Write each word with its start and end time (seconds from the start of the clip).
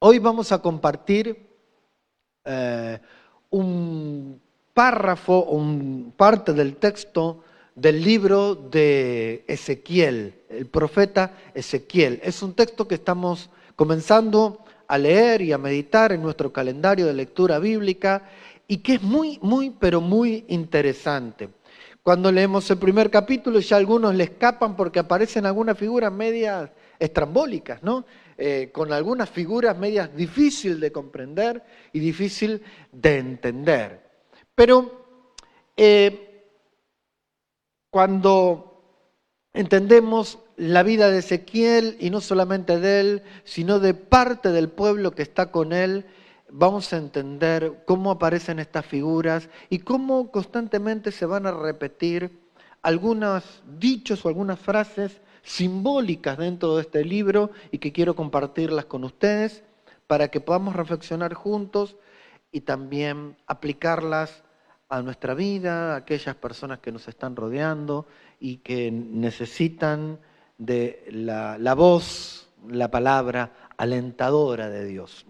Hoy 0.00 0.20
vamos 0.20 0.52
a 0.52 0.62
compartir 0.62 1.44
eh, 2.44 3.00
un 3.50 4.40
párrafo, 4.72 5.42
un 5.46 6.14
parte 6.16 6.52
del 6.52 6.76
texto 6.76 7.42
del 7.74 8.04
libro 8.04 8.54
de 8.54 9.44
Ezequiel, 9.48 10.34
el 10.50 10.66
profeta 10.66 11.32
Ezequiel. 11.52 12.20
Es 12.22 12.44
un 12.44 12.54
texto 12.54 12.86
que 12.86 12.94
estamos 12.94 13.50
comenzando 13.74 14.64
a 14.86 14.98
leer 14.98 15.42
y 15.42 15.50
a 15.50 15.58
meditar 15.58 16.12
en 16.12 16.22
nuestro 16.22 16.52
calendario 16.52 17.06
de 17.06 17.14
lectura 17.14 17.58
bíblica 17.58 18.22
y 18.68 18.76
que 18.76 18.94
es 18.94 19.02
muy, 19.02 19.40
muy, 19.42 19.70
pero 19.70 20.00
muy 20.00 20.44
interesante. 20.46 21.48
Cuando 22.04 22.30
leemos 22.30 22.70
el 22.70 22.78
primer 22.78 23.10
capítulo 23.10 23.58
ya 23.58 23.76
algunos 23.76 24.14
le 24.14 24.24
escapan 24.24 24.76
porque 24.76 25.00
aparecen 25.00 25.44
algunas 25.44 25.76
figuras 25.76 26.12
medias 26.12 26.70
estrambólicas, 27.00 27.82
¿no? 27.82 28.04
Eh, 28.40 28.70
con 28.72 28.92
algunas 28.92 29.28
figuras 29.28 29.76
medias 29.76 30.14
difícil 30.14 30.78
de 30.78 30.92
comprender 30.92 31.60
y 31.92 31.98
difícil 31.98 32.62
de 32.92 33.18
entender. 33.18 34.00
Pero 34.54 35.26
eh, 35.76 36.44
cuando 37.90 38.80
entendemos 39.52 40.38
la 40.56 40.84
vida 40.84 41.10
de 41.10 41.18
Ezequiel, 41.18 41.96
y 41.98 42.10
no 42.10 42.20
solamente 42.20 42.78
de 42.78 43.00
él, 43.00 43.22
sino 43.42 43.80
de 43.80 43.94
parte 43.94 44.52
del 44.52 44.68
pueblo 44.68 45.16
que 45.16 45.22
está 45.22 45.50
con 45.50 45.72
él, 45.72 46.06
vamos 46.48 46.92
a 46.92 46.98
entender 46.98 47.82
cómo 47.86 48.12
aparecen 48.12 48.60
estas 48.60 48.86
figuras 48.86 49.48
y 49.68 49.80
cómo 49.80 50.30
constantemente 50.30 51.10
se 51.10 51.26
van 51.26 51.46
a 51.46 51.50
repetir 51.50 52.38
algunos 52.82 53.64
dichos 53.80 54.24
o 54.24 54.28
algunas 54.28 54.60
frases 54.60 55.20
simbólicas 55.42 56.38
dentro 56.38 56.76
de 56.76 56.82
este 56.82 57.04
libro 57.04 57.50
y 57.70 57.78
que 57.78 57.92
quiero 57.92 58.14
compartirlas 58.14 58.84
con 58.86 59.04
ustedes 59.04 59.62
para 60.06 60.28
que 60.28 60.40
podamos 60.40 60.74
reflexionar 60.74 61.34
juntos 61.34 61.96
y 62.50 62.62
también 62.62 63.36
aplicarlas 63.46 64.42
a 64.88 65.02
nuestra 65.02 65.34
vida, 65.34 65.94
a 65.94 65.96
aquellas 65.96 66.34
personas 66.36 66.78
que 66.78 66.92
nos 66.92 67.08
están 67.08 67.36
rodeando 67.36 68.06
y 68.40 68.58
que 68.58 68.90
necesitan 68.90 70.18
de 70.56 71.04
la, 71.10 71.74
voz, 71.74 72.48
la 72.66 72.90
palabra 72.90 73.70
alentadora 73.76 74.70
de 74.70 74.84
Dios. 74.86 75.26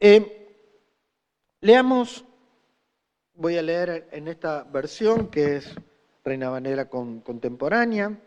Eh, 0.00 0.46
leamos, 1.60 2.24
voy 3.34 3.56
a 3.56 3.62
leer 3.62 4.08
en 4.10 4.28
esta 4.28 4.64
versión 4.64 5.28
que 5.28 5.56
es 5.56 5.74
Reina 6.24 6.50
Vanera 6.50 6.88
contemporánea, 6.88 8.18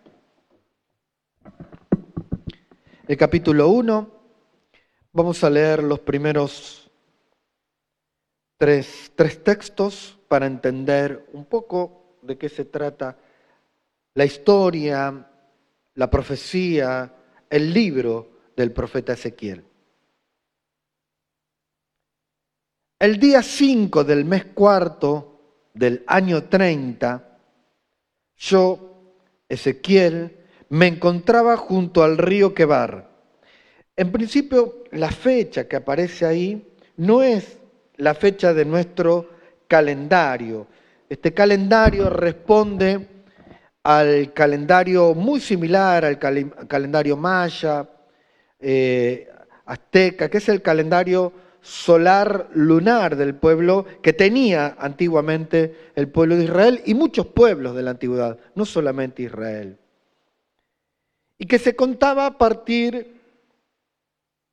el 3.09 3.17
capítulo 3.17 3.69
1. 3.69 4.07
Vamos 5.13 5.43
a 5.43 5.49
leer 5.49 5.81
los 5.81 5.99
primeros 5.99 6.91
tres, 8.55 9.11
tres 9.15 9.43
textos 9.43 10.19
para 10.27 10.45
entender 10.45 11.27
un 11.33 11.45
poco 11.45 12.19
de 12.21 12.37
qué 12.37 12.49
se 12.49 12.65
trata 12.65 13.17
la 14.13 14.25
historia, 14.25 15.27
la 15.95 16.09
profecía, 16.11 17.11
el 17.49 17.73
libro 17.73 18.29
del 18.55 18.71
profeta 18.71 19.13
Ezequiel. 19.13 19.65
El 22.99 23.19
día 23.19 23.41
5 23.41 24.03
del 24.03 24.23
mes 24.23 24.45
cuarto 24.53 25.65
del 25.73 26.03
año 26.05 26.43
30, 26.43 27.39
yo, 28.37 29.15
Ezequiel, 29.49 30.38
me 30.69 30.87
encontraba 30.87 31.57
junto 31.57 32.03
al 32.03 32.17
río 32.17 32.53
Quebar. 32.53 33.09
En 33.95 34.11
principio, 34.11 34.83
la 34.91 35.11
fecha 35.11 35.67
que 35.67 35.75
aparece 35.75 36.25
ahí 36.25 36.73
no 36.97 37.21
es 37.21 37.57
la 37.97 38.13
fecha 38.13 38.53
de 38.53 38.65
nuestro 38.65 39.29
calendario. 39.67 40.67
Este 41.09 41.33
calendario 41.33 42.09
responde 42.09 43.07
al 43.83 44.31
calendario 44.33 45.15
muy 45.15 45.39
similar 45.39 46.05
al 46.05 46.19
calendario 46.19 47.17
maya, 47.17 47.89
eh, 48.59 49.27
azteca, 49.65 50.29
que 50.29 50.37
es 50.37 50.49
el 50.49 50.61
calendario 50.61 51.33
solar 51.61 52.49
lunar 52.53 53.15
del 53.15 53.35
pueblo 53.35 53.85
que 54.01 54.13
tenía 54.13 54.75
antiguamente 54.79 55.91
el 55.95 56.07
pueblo 56.09 56.37
de 56.37 56.45
Israel 56.45 56.81
y 56.85 56.93
muchos 56.93 57.27
pueblos 57.27 57.75
de 57.75 57.83
la 57.83 57.91
antigüedad, 57.91 58.37
no 58.55 58.65
solamente 58.65 59.23
Israel. 59.23 59.78
Y 61.39 61.47
que 61.47 61.57
se 61.57 61.75
contaba 61.75 62.27
a 62.27 62.37
partir 62.37 63.19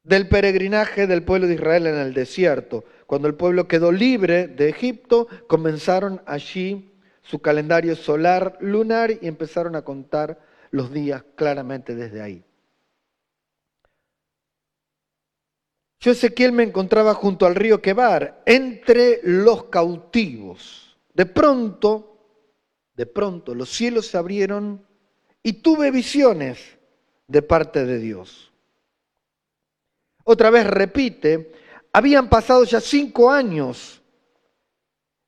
del 0.06 0.28
peregrinaje 0.28 1.08
del 1.08 1.24
pueblo 1.24 1.48
de 1.48 1.54
Israel 1.54 1.88
en 1.88 1.96
el 1.96 2.14
desierto. 2.14 2.84
Cuando 3.06 3.26
el 3.26 3.34
pueblo 3.34 3.66
quedó 3.66 3.90
libre 3.90 4.46
de 4.46 4.68
Egipto, 4.68 5.26
comenzaron 5.48 6.22
allí 6.26 6.92
su 7.22 7.40
calendario 7.40 7.96
solar 7.96 8.56
lunar 8.60 9.10
y 9.10 9.26
empezaron 9.26 9.74
a 9.74 9.82
contar 9.82 10.38
los 10.70 10.92
días 10.92 11.24
claramente 11.34 11.96
desde 11.96 12.22
ahí. 12.22 12.44
Yo 15.98 16.12
Ezequiel 16.12 16.52
me 16.52 16.62
encontraba 16.62 17.14
junto 17.14 17.46
al 17.46 17.56
río 17.56 17.82
Quebar, 17.82 18.42
entre 18.46 19.20
los 19.24 19.64
cautivos. 19.64 20.96
De 21.14 21.26
pronto, 21.26 22.44
de 22.94 23.06
pronto 23.06 23.56
los 23.56 23.70
cielos 23.70 24.06
se 24.06 24.18
abrieron 24.18 24.86
y 25.42 25.54
tuve 25.54 25.90
visiones 25.90 26.75
de 27.28 27.42
parte 27.42 27.84
de 27.84 27.98
Dios. 27.98 28.52
Otra 30.24 30.50
vez 30.50 30.66
repite, 30.66 31.52
habían 31.92 32.28
pasado 32.28 32.64
ya 32.64 32.80
cinco 32.80 33.30
años 33.30 34.02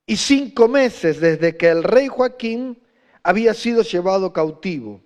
y 0.07 0.17
cinco 0.17 0.69
meses 0.69 1.21
desde 1.21 1.57
que 1.57 1.69
el 1.69 1.85
rey 1.85 2.09
Joaquín 2.09 2.83
había 3.23 3.55
sido 3.55 3.83
llevado 3.83 4.33
cautivo. 4.33 5.01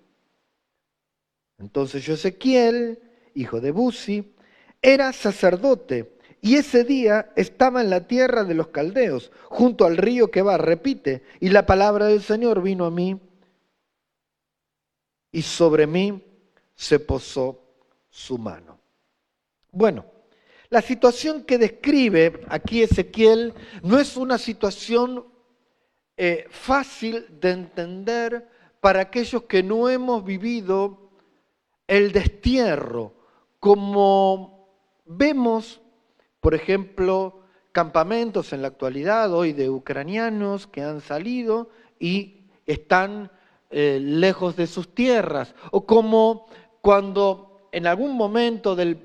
Entonces 1.59 2.09
Ezequiel, 2.09 3.01
hijo 3.35 3.61
de 3.61 3.71
Buzi, 3.71 4.35
era 4.81 5.13
sacerdote 5.13 6.17
y 6.41 6.57
ese 6.57 6.85
día 6.85 7.33
estaba 7.37 7.81
en 7.83 7.91
la 7.91 8.09
tierra 8.09 8.43
de 8.43 8.55
los 8.55 8.69
caldeos, 8.69 9.31
junto 9.45 9.85
al 9.85 9.97
río 9.97 10.31
que 10.31 10.43
va, 10.43 10.59
repite, 10.59 11.23
y 11.39 11.51
la 11.51 11.67
palabra 11.67 12.07
del 12.07 12.21
Señor 12.21 12.63
vino 12.63 12.85
a 12.85 12.91
mí 12.91 13.21
y 15.31 15.43
sobre 15.43 15.87
mí 15.87 16.32
se 16.75 17.01
posó 17.01 17.61
su 18.09 18.39
mano. 18.39 18.79
Bueno, 19.71 20.05
la 20.69 20.83
situación 20.83 21.45
que 21.45 21.59
describe 21.59 22.45
aquí 22.49 22.83
Ezequiel 22.83 23.55
no 23.83 23.99
es 23.99 24.17
una 24.17 24.39
situación 24.39 25.27
eh, 26.17 26.47
fácil 26.51 27.27
de 27.41 27.51
entender 27.51 28.49
para 28.81 29.01
aquellos 29.01 29.45
que 29.45 29.63
no 29.63 29.89
hemos 29.89 30.25
vivido 30.25 31.11
el 31.87 32.13
destierro 32.13 33.15
como 33.59 34.63
Vemos, 35.05 35.81
por 36.41 36.55
ejemplo, 36.55 37.41
campamentos 37.73 38.53
en 38.53 38.63
la 38.63 38.69
actualidad 38.69 39.33
hoy 39.33 39.53
de 39.53 39.69
ucranianos 39.69 40.67
que 40.67 40.83
han 40.83 41.01
salido 41.01 41.71
y 41.99 42.47
están 42.67 43.31
eh, 43.71 43.99
lejos 44.01 44.57
de 44.57 44.67
sus 44.67 44.95
tierras, 44.95 45.55
o 45.71 45.87
como 45.87 46.47
cuando 46.83 47.53
en 47.73 47.87
algún 47.87 48.15
momento 48.15 48.77
del, 48.77 48.97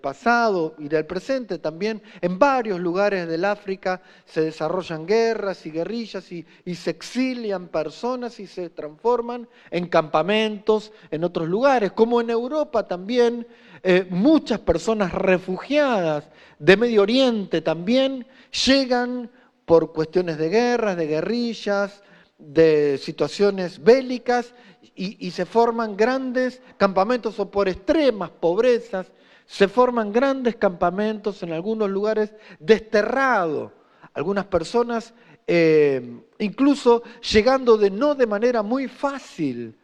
pasado 0.00 0.74
y 0.78 0.88
del 0.88 1.04
presente 1.04 1.58
también, 1.58 2.00
en 2.22 2.38
varios 2.38 2.80
lugares 2.80 3.28
del 3.28 3.44
África 3.44 4.00
se 4.24 4.40
desarrollan 4.40 5.04
guerras 5.04 5.66
y 5.66 5.70
guerrillas 5.70 6.32
y, 6.32 6.46
se 6.74 6.90
exilian 6.90 7.68
personas 7.68 8.40
y 8.40 8.46
se 8.46 8.70
transforman 8.70 9.46
en 9.70 9.86
campamentos 9.88 10.92
en 11.10 11.24
otros 11.24 11.46
lugares, 11.46 11.92
como 11.92 12.22
en 12.22 12.30
Europa 12.30 12.88
también 12.88 13.46
eh, 13.82 14.06
muchas 14.08 14.60
personas 14.60 15.12
refugiadas 15.12 16.24
de 16.58 16.76
Medio 16.78 17.02
Oriente 17.02 17.60
también 17.60 18.26
llegan 18.66 19.30
por 19.66 19.92
cuestiones 19.92 20.38
de 20.38 20.48
guerras, 20.48 20.96
de 20.96 21.06
guerrillas, 21.06 22.02
de 22.38 22.98
situaciones 22.98 23.82
bélicas 23.82 24.54
y, 24.94 25.30
se 25.30 25.44
forman 25.44 25.96
grandes 25.96 26.62
campamentos 26.76 27.38
o 27.38 27.50
por 27.50 27.68
extremas 27.68 28.30
pobrezas, 28.30 29.12
se 29.46 29.68
forman 29.68 30.12
grandes 30.12 30.56
campamentos 30.56 31.42
en 31.42 31.52
algunos 31.52 31.88
lugares 31.90 32.32
desterrados. 32.58 33.72
Algunas 34.14 34.46
personas 34.46 35.14
eh, 35.46 36.20
incluso 36.38 37.02
llegando 37.32 37.78
de 37.78 37.90
no 37.90 38.14
de 38.14 38.26
manera 38.26 38.62
muy 38.62 38.86
fácil, 38.86 39.78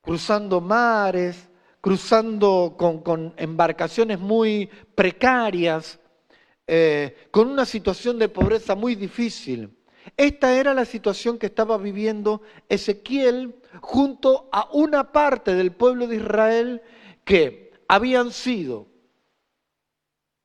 cruzando 0.00 0.60
mares, 0.60 1.48
cruzando 1.80 2.74
con, 2.76 3.32
embarcaciones 3.36 4.18
muy 4.18 4.68
precarias, 4.94 5.98
eh, 6.66 7.28
con 7.30 7.48
una 7.48 7.64
situación 7.64 8.18
de 8.18 8.28
pobreza 8.28 8.74
muy 8.74 8.94
difícil. 8.94 9.76
Esta 10.16 10.54
era 10.56 10.74
la 10.74 10.84
situación 10.84 11.38
que 11.38 11.46
estaba 11.46 11.78
viviendo 11.78 12.42
Ezequiel 12.68 13.54
junto 13.80 14.48
a 14.52 14.68
una 14.72 15.12
parte 15.12 15.54
del 15.54 15.72
pueblo 15.72 16.06
de 16.06 16.16
Israel 16.16 16.82
que 17.24 17.72
habían 17.88 18.32
sido 18.32 18.86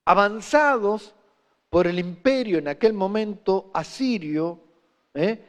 avanzados 0.05 1.15
por 1.69 1.87
el 1.87 1.99
imperio 1.99 2.59
en 2.59 2.67
aquel 2.67 2.93
momento 2.93 3.71
asirio. 3.73 4.61
¿eh? 5.13 5.43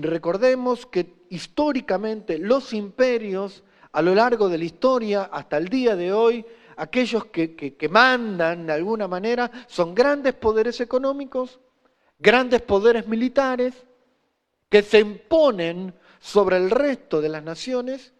Recordemos 0.00 0.86
que 0.86 1.24
históricamente 1.30 2.38
los 2.38 2.72
imperios 2.72 3.62
a 3.92 4.02
lo 4.02 4.14
largo 4.14 4.48
de 4.48 4.58
la 4.58 4.64
historia 4.64 5.24
hasta 5.24 5.58
el 5.58 5.68
día 5.68 5.96
de 5.96 6.12
hoy, 6.12 6.44
aquellos 6.76 7.26
que, 7.26 7.54
que 7.54 7.88
mandan 7.88 8.66
de 8.66 8.72
alguna 8.72 9.06
manera 9.06 9.50
son 9.66 9.94
grandes 9.94 10.34
poderes 10.34 10.80
económicos, 10.80 11.60
grandes 12.22 12.62
poderes 12.62 13.06
militares, 13.08 13.74
que 14.68 14.82
se 14.82 15.00
imponen 15.00 15.92
sobre 16.20 16.56
el 16.56 16.70
resto 16.70 17.20
de 17.20 17.28
las 17.28 17.42
naciones 17.42 18.12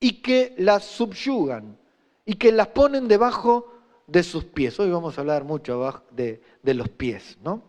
y 0.00 0.22
que 0.22 0.54
las 0.58 0.84
subyugan 0.84 1.78
y 2.24 2.34
que 2.34 2.50
las 2.50 2.68
ponen 2.68 3.06
debajo 3.06 3.72
de 4.06 4.22
sus 4.22 4.44
pies. 4.44 4.80
Hoy 4.80 4.90
vamos 4.90 5.16
a 5.16 5.20
hablar 5.20 5.44
mucho 5.44 6.04
de, 6.10 6.42
los 6.62 6.88
pies, 6.88 7.38
¿no? 7.42 7.62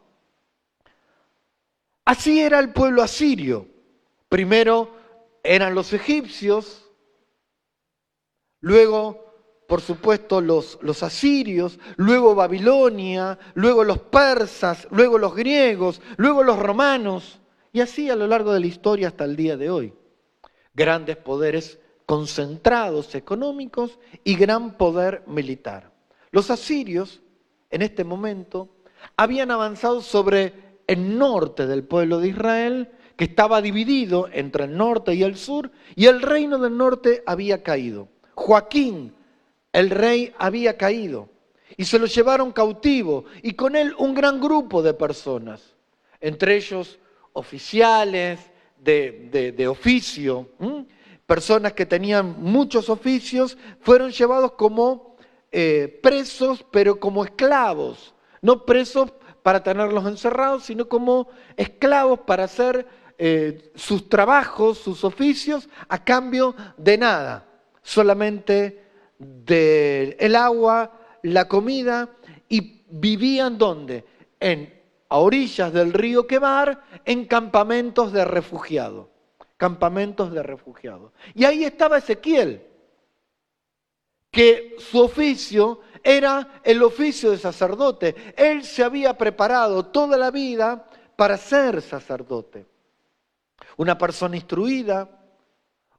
Así 2.05 2.41
era 2.41 2.59
el 2.59 2.71
pueblo 2.71 3.01
asirio. 3.01 3.67
Primero 4.29 4.89
eran 5.43 5.75
los 5.75 5.93
egipcios, 5.93 6.89
luego, 8.61 9.32
por 9.67 9.81
supuesto, 9.81 10.41
los, 10.41 10.77
los, 10.81 11.03
asirios, 11.03 11.79
luego 11.95 12.35
Babilonia, 12.35 13.39
luego 13.53 13.83
los 13.83 13.99
persas, 13.99 14.87
luego 14.91 15.17
los 15.17 15.35
griegos, 15.35 16.01
luego 16.17 16.43
los 16.43 16.59
romanos, 16.59 17.39
y 17.71 17.81
así 17.81 18.09
a 18.09 18.15
lo 18.15 18.27
largo 18.27 18.53
de 18.53 18.59
la 18.59 18.67
historia 18.67 19.07
hasta 19.07 19.25
el 19.25 19.35
día 19.35 19.57
de 19.57 19.69
hoy. 19.69 19.93
Grandes 20.73 21.17
poderes 21.17 21.79
concentrados 22.05 23.15
económicos 23.15 23.99
y 24.23 24.35
gran 24.35 24.77
poder 24.77 25.23
militar. 25.27 25.91
Los 26.31 26.51
asirios, 26.51 27.21
en 27.69 27.81
este 27.81 28.03
momento, 28.03 28.69
habían 29.17 29.51
avanzado 29.51 30.01
sobre 30.01 30.77
el 30.87 31.17
norte 31.17 31.67
del 31.67 31.83
pueblo 31.83 32.19
de 32.19 32.29
Israel, 32.29 32.91
que 33.15 33.25
estaba 33.25 33.61
dividido 33.61 34.27
entre 34.31 34.65
el 34.65 34.75
norte 34.75 35.13
y 35.13 35.23
el 35.23 35.37
sur, 35.37 35.71
y 35.95 36.07
el 36.07 36.21
reino 36.21 36.57
del 36.57 36.77
norte 36.77 37.23
había 37.25 37.63
caído. 37.63 38.09
Joaquín, 38.33 39.13
el 39.73 39.89
rey, 39.89 40.33
había 40.37 40.77
caído, 40.77 41.29
y 41.75 41.85
se 41.85 41.99
lo 41.99 42.05
llevaron 42.05 42.51
cautivo, 42.51 43.25
y 43.41 43.53
con 43.53 43.75
él 43.75 43.93
un 43.97 44.13
gran 44.13 44.39
grupo 44.39 44.81
de 44.83 44.93
personas, 44.93 45.75
entre 46.21 46.55
ellos 46.55 46.99
oficiales 47.33 48.39
de, 48.77 49.67
oficio, 49.67 50.49
personas 51.25 51.73
que 51.73 51.85
tenían 51.85 52.41
muchos 52.41 52.89
oficios, 52.89 53.57
fueron 53.81 54.11
llevados 54.11 54.53
como 54.53 55.17
eh, 55.51 55.99
presos, 56.03 56.63
pero 56.71 56.99
como 56.99 57.25
esclavos, 57.25 58.13
no 58.41 58.65
presos 58.65 59.11
para 59.41 59.63
tenerlos 59.63 60.05
encerrados, 60.05 60.63
sino 60.63 60.87
como 60.87 61.27
esclavos 61.57 62.19
para 62.19 62.43
hacer 62.43 62.87
eh, 63.17 63.71
sus 63.75 64.09
trabajos, 64.09 64.77
sus 64.77 65.03
oficios, 65.03 65.69
a 65.87 66.03
cambio 66.03 66.55
de 66.77 66.97
nada, 66.97 67.47
solamente 67.81 68.82
del 69.23 70.15
el 70.19 70.35
agua, 70.35 70.91
la 71.23 71.47
comida, 71.47 72.09
y 72.49 72.83
vivían 72.89 73.57
donde? 73.57 74.05
En, 74.39 74.81
a 75.09 75.17
orillas 75.17 75.71
del 75.71 75.93
río 75.93 76.27
Quebar, 76.27 76.83
en 77.05 77.25
campamentos 77.25 78.11
de 78.11 78.25
refugiados 78.25 79.07
campamentos 79.63 80.33
de 80.33 80.43
refugiados. 80.43 81.13
Y 81.33 81.45
ahí 81.45 81.63
estaba 81.63 81.97
Ezequiel, 81.97 82.67
que 84.29 84.75
su 84.77 84.99
oficio 84.99 85.79
era 86.03 86.59
el 86.65 86.83
oficio 86.83 87.31
de 87.31 87.37
sacerdote. 87.37 88.33
Él 88.35 88.65
se 88.65 88.83
había 88.83 89.17
preparado 89.17 89.85
toda 89.85 90.17
la 90.17 90.31
vida 90.31 90.85
para 91.15 91.37
ser 91.37 91.81
sacerdote. 91.81 92.65
Una 93.77 93.97
persona 93.97 94.35
instruida, 94.35 95.22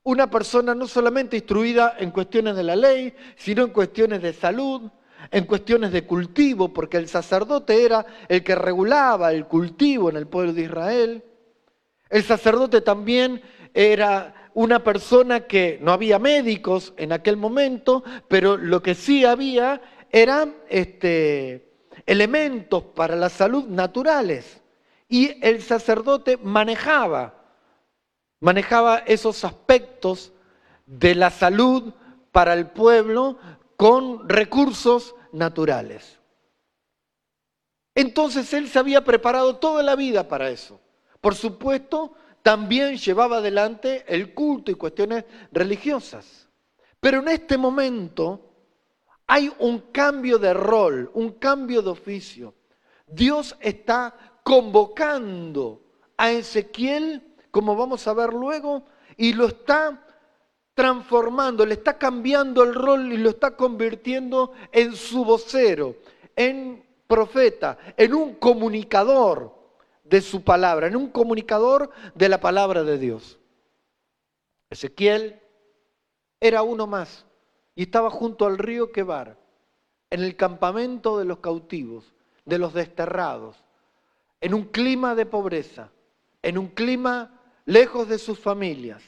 una 0.04 0.30
persona 0.30 0.74
no 0.74 0.86
solamente 0.86 1.36
instruida 1.36 1.96
en 1.98 2.10
cuestiones 2.10 2.56
de 2.56 2.62
la 2.62 2.76
ley, 2.76 3.14
sino 3.36 3.64
en 3.64 3.70
cuestiones 3.70 4.22
de 4.22 4.32
salud, 4.32 4.82
en 5.30 5.44
cuestiones 5.46 5.92
de 5.92 6.04
cultivo, 6.04 6.72
porque 6.72 6.98
el 6.98 7.08
sacerdote 7.08 7.84
era 7.84 8.04
el 8.28 8.44
que 8.44 8.54
regulaba 8.54 9.32
el 9.32 9.46
cultivo 9.46 10.10
en 10.10 10.16
el 10.16 10.26
pueblo 10.26 10.52
de 10.52 10.62
Israel. 10.62 11.24
El 12.10 12.22
sacerdote 12.22 12.82
también 12.82 13.40
era 13.72 14.50
una 14.52 14.84
persona 14.84 15.40
que 15.40 15.78
no 15.80 15.92
había 15.92 16.18
médicos 16.18 16.92
en 16.96 17.12
aquel 17.12 17.36
momento, 17.36 18.04
pero 18.28 18.56
lo 18.56 18.82
que 18.82 18.94
sí 18.94 19.24
había 19.24 19.80
eran 20.12 20.54
este, 20.68 21.72
elementos 22.06 22.84
para 22.94 23.16
la 23.16 23.30
salud 23.30 23.66
naturales. 23.66 24.60
Y 25.08 25.44
el 25.44 25.62
sacerdote 25.62 26.36
manejaba, 26.36 27.43
manejaba 28.44 28.98
esos 29.06 29.42
aspectos 29.42 30.30
de 30.84 31.14
la 31.14 31.30
salud 31.30 31.94
para 32.30 32.52
el 32.52 32.66
pueblo 32.66 33.38
con 33.74 34.28
recursos 34.28 35.14
naturales. 35.32 36.18
Entonces 37.94 38.52
él 38.52 38.68
se 38.68 38.78
había 38.78 39.02
preparado 39.02 39.56
toda 39.56 39.82
la 39.82 39.96
vida 39.96 40.28
para 40.28 40.50
eso. 40.50 40.78
Por 41.22 41.34
supuesto, 41.34 42.12
también 42.42 42.98
llevaba 42.98 43.38
adelante 43.38 44.04
el 44.06 44.34
culto 44.34 44.70
y 44.70 44.74
cuestiones 44.74 45.24
religiosas. 45.50 46.46
Pero 47.00 47.20
en 47.20 47.28
este 47.28 47.56
momento 47.56 48.52
hay 49.26 49.50
un 49.58 49.90
cambio 49.90 50.38
de 50.38 50.52
rol, 50.52 51.10
un 51.14 51.32
cambio 51.38 51.80
de 51.80 51.88
oficio. 51.88 52.54
Dios 53.06 53.56
está 53.58 54.38
convocando 54.42 55.80
a 56.18 56.30
Ezequiel, 56.30 57.33
como 57.54 57.76
vamos 57.76 58.08
a 58.08 58.14
ver 58.14 58.32
luego, 58.32 58.82
y 59.16 59.32
lo 59.32 59.46
está 59.46 60.04
transformando, 60.74 61.64
le 61.64 61.74
está 61.74 61.96
cambiando 61.98 62.64
el 62.64 62.74
rol 62.74 63.12
y 63.12 63.16
lo 63.16 63.30
está 63.30 63.56
convirtiendo 63.56 64.54
en 64.72 64.96
su 64.96 65.24
vocero, 65.24 65.94
en 66.34 66.84
profeta, 67.06 67.78
en 67.96 68.12
un 68.12 68.34
comunicador 68.34 69.54
de 70.02 70.20
su 70.20 70.42
palabra, 70.42 70.88
en 70.88 70.96
un 70.96 71.10
comunicador 71.10 71.90
de 72.16 72.28
la 72.28 72.40
palabra 72.40 72.82
de 72.82 72.98
Dios. 72.98 73.38
Ezequiel 74.68 75.40
era 76.40 76.62
uno 76.62 76.88
más 76.88 77.24
y 77.76 77.82
estaba 77.82 78.10
junto 78.10 78.46
al 78.46 78.58
río 78.58 78.90
Quebar, 78.90 79.38
en 80.10 80.24
el 80.24 80.34
campamento 80.34 81.20
de 81.20 81.24
los 81.24 81.38
cautivos, 81.38 82.14
de 82.46 82.58
los 82.58 82.74
desterrados, 82.74 83.62
en 84.40 84.54
un 84.54 84.64
clima 84.64 85.14
de 85.14 85.24
pobreza, 85.24 85.92
en 86.42 86.58
un 86.58 86.66
clima 86.66 87.33
lejos 87.64 88.08
de 88.08 88.18
sus 88.18 88.38
familias. 88.38 89.02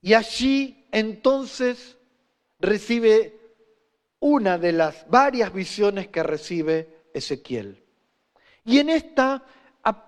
Y 0.00 0.14
allí 0.14 0.86
entonces 0.92 1.96
recibe 2.60 3.38
una 4.20 4.58
de 4.58 4.72
las 4.72 5.08
varias 5.08 5.52
visiones 5.52 6.08
que 6.08 6.22
recibe 6.22 7.04
Ezequiel. 7.14 7.84
Y 8.64 8.78
en 8.78 8.90
esta 8.90 9.44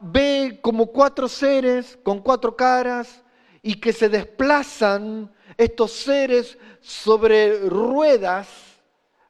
ve 0.01 0.59
como 0.61 0.87
cuatro 0.87 1.29
seres 1.29 1.99
con 2.03 2.21
cuatro 2.21 2.57
caras 2.57 3.23
y 3.63 3.75
que 3.75 3.93
se 3.93 4.09
desplazan 4.09 5.33
estos 5.57 5.93
seres 5.93 6.59
sobre 6.81 7.59
ruedas. 7.69 8.49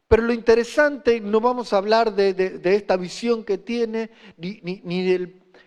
Pero 0.09 0.23
lo 0.25 0.33
interesante, 0.33 1.21
no 1.21 1.41
vamos 1.41 1.73
a 1.73 1.77
hablar 1.77 2.15
de, 2.15 2.61
esta 2.65 2.97
visión 2.97 3.45
que 3.45 3.59
tiene, 3.59 4.11
ni, 4.37 4.61
ni, 4.63 4.81
ni 4.85 5.03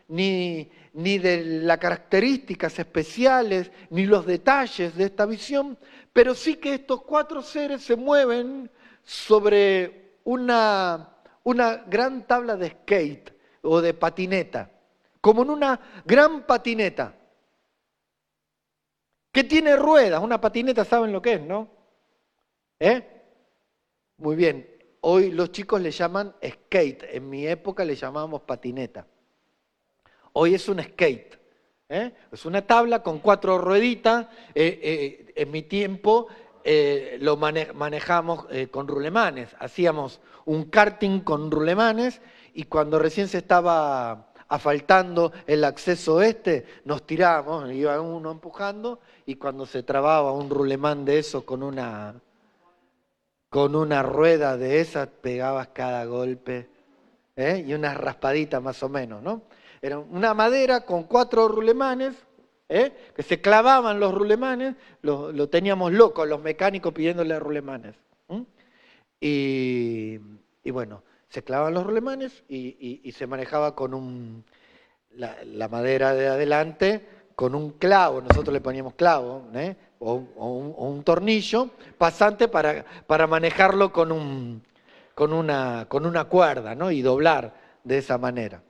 de 0.07 1.61
las 1.63 1.77
características 1.77 2.77
especiales, 2.79 3.71
ni 3.89 4.05
los 4.05 4.25
detalles 4.25 4.95
de 4.95 5.05
esta 5.05 5.25
visión, 5.25 5.77
pero 6.11 6.35
sí 6.35 6.55
que 6.55 6.75
estos 6.75 7.01
cuatro 7.03 7.41
seres 7.41 7.83
se 7.83 7.95
mueven 7.95 8.69
sobre 9.03 10.19
una, 10.23 11.17
una 11.43 11.77
gran 11.87 12.25
tabla 12.27 12.55
de 12.55 12.69
skate 12.69 13.33
o 13.61 13.81
de 13.81 13.93
patineta, 13.93 14.69
como 15.19 15.43
en 15.43 15.49
una 15.49 15.79
gran 16.05 16.45
patineta, 16.45 17.15
que 19.33 19.43
tiene 19.43 19.75
ruedas. 19.75 20.21
Una 20.21 20.39
patineta, 20.39 20.85
¿saben 20.85 21.11
lo 21.11 21.21
que 21.21 21.33
es, 21.33 21.41
no? 21.41 21.67
¿Eh? 22.79 23.01
Muy 24.17 24.35
bien. 24.35 24.69
Hoy 25.01 25.31
los 25.31 25.51
chicos 25.51 25.81
le 25.81 25.91
llaman 25.91 26.35
skate. 26.41 27.03
En 27.15 27.29
mi 27.29 27.47
época 27.47 27.83
le 27.83 27.95
llamábamos 27.95 28.43
patineta. 28.43 29.07
Hoy 30.33 30.55
es 30.55 30.67
un 30.67 30.81
skate. 30.81 31.37
¿eh? 31.89 32.11
Es 32.31 32.45
una 32.45 32.63
tabla 32.63 33.03
con 33.03 33.19
cuatro 33.19 33.59
rueditas. 33.59 34.27
Eh, 34.55 34.79
eh, 34.81 35.33
en 35.35 35.51
mi 35.51 35.63
tiempo 35.63 36.27
lo 37.19 37.35
manejamos 37.35 38.47
con 38.71 38.87
rulemanes. 38.87 39.49
Hacíamos 39.59 40.21
un 40.45 40.65
karting 40.65 41.19
con 41.19 41.51
rulemanes 41.51 42.21
y 42.53 42.63
cuando 42.63 42.99
recién 42.99 43.27
se 43.27 43.39
estaba 43.39 44.31
asfaltando 44.47 45.33
el 45.45 45.65
acceso 45.65 46.21
este, 46.21 46.65
nos 46.85 47.05
tiramos, 47.05 47.69
iba 47.71 47.99
uno 47.99 48.31
empujando 48.31 49.01
y 49.25 49.35
cuando 49.35 49.65
se 49.65 49.83
trababa 49.83 50.31
un 50.31 50.49
rulemán 50.49 51.03
de 51.03 51.19
eso 51.19 51.45
con 51.45 51.63
una 51.63 52.15
con 53.49 53.75
una 53.75 54.01
rueda 54.01 54.55
de 54.55 54.79
esas 54.79 55.09
pegabas 55.09 55.67
cada 55.73 56.05
golpe 56.05 56.69
y 57.35 57.73
una 57.73 57.93
raspadita 57.93 58.61
más 58.61 58.81
o 58.83 58.89
menos, 58.89 59.21
¿no? 59.21 59.41
Era 59.83 59.99
una 59.99 60.33
madera 60.33 60.85
con 60.85 61.03
cuatro 61.03 61.49
rulemanes, 61.49 62.15
¿eh? 62.69 62.93
que 63.13 63.21
se 63.21 63.41
clavaban 63.41 63.99
los 63.99 64.13
rulemanes, 64.13 64.75
lo, 65.01 65.49
teníamos 65.49 65.91
locos 65.91 66.25
los 66.25 66.41
mecánicos 66.41 66.93
pidiéndole 66.93 67.37
rulemanes. 67.37 67.93
Y, 69.19 70.19
bueno, 70.71 71.03
se 71.27 71.43
clavaban 71.43 71.73
los 71.73 71.85
rulemanes 71.85 72.45
y, 72.47 73.11
se 73.11 73.27
manejaba 73.27 73.75
con 73.75 73.93
un, 73.93 74.45
la, 75.11 75.67
madera 75.67 76.13
de 76.13 76.29
adelante 76.29 77.05
con 77.35 77.53
un 77.53 77.71
clavo, 77.71 78.21
nosotros 78.21 78.53
le 78.53 78.61
poníamos 78.61 78.93
clavo, 78.93 79.49
¿eh? 79.53 79.75
o, 79.99 80.13
un, 80.13 81.03
tornillo 81.03 81.71
pasante 81.97 82.47
para, 82.47 82.85
para 83.05 83.27
manejarlo 83.27 83.91
con, 83.91 84.13
un, 84.13 84.63
con, 85.13 85.33
una, 85.33 85.87
con 85.89 86.05
una 86.05 86.23
cuerda 86.23 86.73
¿no? 86.73 86.89
y 86.89 87.01
doblar 87.01 87.53
de 87.83 87.97
esa 87.97 88.17
manera. 88.17 88.63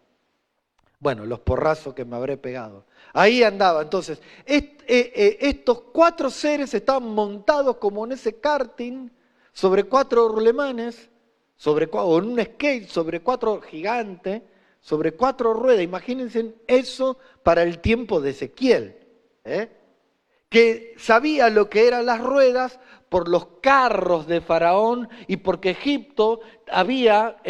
Bueno, 1.03 1.25
los 1.25 1.41
porrazos 1.41 1.93
que 1.93 2.05
me 2.05 2.15
habré 2.15 2.37
pegado. 2.37 2.85
Ahí 3.11 3.43
andaba. 3.43 3.81
Entonces, 3.81 4.21
eh, 4.45 4.77
eh, 4.87 5.37
estos 5.41 5.81
cuatro 5.91 6.29
seres 6.29 6.73
estaban 6.73 7.09
montados 7.09 7.75
como 7.75 8.05
en 8.05 8.13
ese 8.13 8.39
karting, 8.39 9.09
sobre 9.51 9.83
cuatro 9.83 10.29
rulemanes, 10.29 11.09
sobre, 11.57 11.89
o 11.91 12.19
en 12.19 12.29
un 12.29 12.41
skate, 12.41 12.87
sobre 12.87 13.19
cuatro 13.19 13.59
gigantes, 13.59 14.43
sobre 14.79 15.11
cuatro 15.11 15.53
ruedas. 15.53 15.83
Imagínense 15.83 16.55
eso 16.67 17.17
para 17.43 17.63
el 17.63 17.79
tiempo 17.79 18.21
de 18.21 18.29
Ezequiel, 18.29 18.95
¿eh? 19.43 19.69
que 20.47 20.95
sabía 20.97 21.49
lo 21.49 21.69
que 21.69 21.85
eran 21.85 22.05
las 22.05 22.21
ruedas 22.21 22.79
por 23.09 23.27
los 23.27 23.47
carros 23.59 24.25
de 24.25 24.39
Faraón 24.39 25.09
y 25.27 25.35
porque 25.35 25.71
Egipto 25.71 26.39
había 26.71 27.41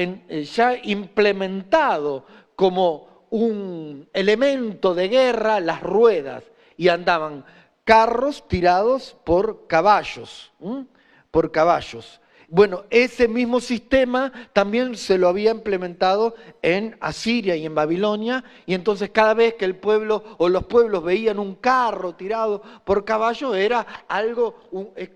ya 0.44 0.76
implementado 0.82 2.26
como 2.56 3.13
un 3.34 4.08
elemento 4.14 4.94
de 4.94 5.08
guerra 5.08 5.60
las 5.60 5.82
ruedas 5.82 6.44
y 6.78 6.90
andaban 6.90 7.44
carros 7.84 8.48
tirados 8.48 9.18
por 9.24 9.66
caballos, 9.66 10.52
por 11.32 11.52
caballos. 11.52 12.22
Bueno, 12.48 12.84
ese 12.92 13.28
mismo 13.28 13.60
sistema 13.60 14.32
también 14.54 14.96
se 14.96 15.18
lo 15.18 15.28
había 15.28 15.50
implementado 15.50 16.36
en 16.62 16.96
Asiria 17.00 17.56
y 17.56 17.66
en 17.66 17.74
Babilonia, 17.74 18.44
y 18.68 18.76
entonces 18.76 19.10
cada 19.10 19.34
vez 19.34 19.56
que 19.56 19.66
el 19.66 19.78
pueblo 19.78 20.24
o 20.38 20.48
los 20.48 20.66
pueblos 20.66 21.04
veían 21.04 21.40
un 21.40 21.56
carro 21.56 22.14
tirado 22.14 22.62
por 22.86 23.04
caballo, 23.04 23.56
era 23.56 24.06
algo, 24.08 24.60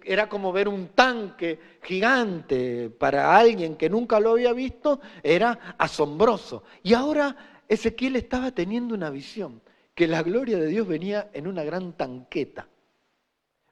era 0.03 0.27
como 0.27 0.51
ver 0.51 0.67
un 0.67 0.87
tanque 0.87 1.59
gigante 1.83 2.89
para 2.89 3.37
alguien 3.37 3.75
que 3.75 3.91
nunca 3.91 4.19
lo 4.19 4.31
había 4.31 4.53
visto, 4.53 4.99
era 5.21 5.75
asombroso. 5.77 6.63
Y 6.81 6.95
ahora 6.95 7.56
Ezequiel 7.67 8.15
estaba 8.15 8.51
teniendo 8.51 8.95
una 8.95 9.09
visión, 9.09 9.61
que 9.93 10.07
la 10.07 10.21
gloria 10.23 10.57
de 10.57 10.67
Dios 10.67 10.87
venía 10.87 11.29
en 11.33 11.47
una 11.47 11.63
gran 11.63 11.93
tanqueta, 11.93 12.67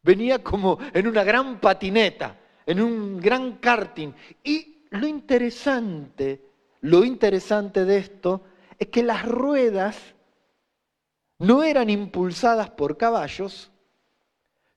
venía 0.02 0.44
como 0.44 0.80
en 0.94 1.08
una 1.08 1.24
gran 1.24 1.60
patineta, 1.60 2.40
en 2.66 2.82
un 2.82 3.20
gran 3.20 3.58
karting. 3.58 4.12
Y 4.44 4.86
lo 4.90 5.08
interesante, 5.08 6.42
lo 6.82 7.04
interesante 7.06 7.86
de 7.86 7.98
esto 7.98 8.44
es 8.80 8.88
que 8.88 9.04
las 9.04 9.26
ruedas 9.26 10.16
no 11.38 11.64
eran 11.64 11.90
impulsadas 11.90 12.70
por 12.72 12.98
caballos, 12.98 13.72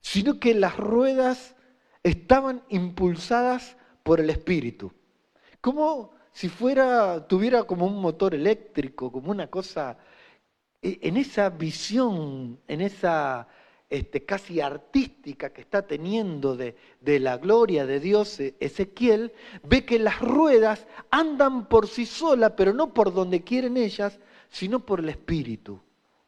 sino 0.01 0.39
que 0.39 0.53
las 0.53 0.77
ruedas 0.77 1.55
estaban 2.03 2.63
impulsadas 2.69 3.75
por 4.03 4.19
el 4.19 4.29
Espíritu. 4.29 4.91
¿Cómo 5.61 6.11
si 6.31 6.49
fuera, 6.49 7.27
tuviera 7.27 7.63
como 7.63 7.85
un 7.85 8.01
motor 8.01 8.35
eléctrico, 8.35 9.11
como 9.11 9.31
una 9.31 9.47
cosa, 9.47 9.97
e, 10.81 10.99
en 11.01 11.17
esa 11.17 11.49
visión, 11.49 12.59
en 12.67 12.81
esa 12.81 13.47
este, 13.89 14.23
casi 14.23 14.61
artística 14.61 15.51
que 15.51 15.61
está 15.61 15.81
teniendo 15.81 16.55
de, 16.55 16.75
la 17.19 17.37
gloria 17.37 17.85
de 17.85 17.99
Dios 17.99 18.39
e, 18.39 18.55
Ezequiel, 18.59 19.33
ve 19.63 19.85
que 19.85 19.99
las 19.99 20.19
ruedas 20.19 20.85
andan 21.09 21.67
por 21.67 21.87
sí 21.87 22.05
solas, 22.05 22.53
pero 22.55 22.73
no 22.73 22.93
por 22.93 23.13
donde 23.13 23.43
quieren 23.43 23.77
ellas, 23.77 24.19
sino 24.49 24.79
por 24.79 24.99
el 24.99 25.09
Espíritu. 25.09 25.79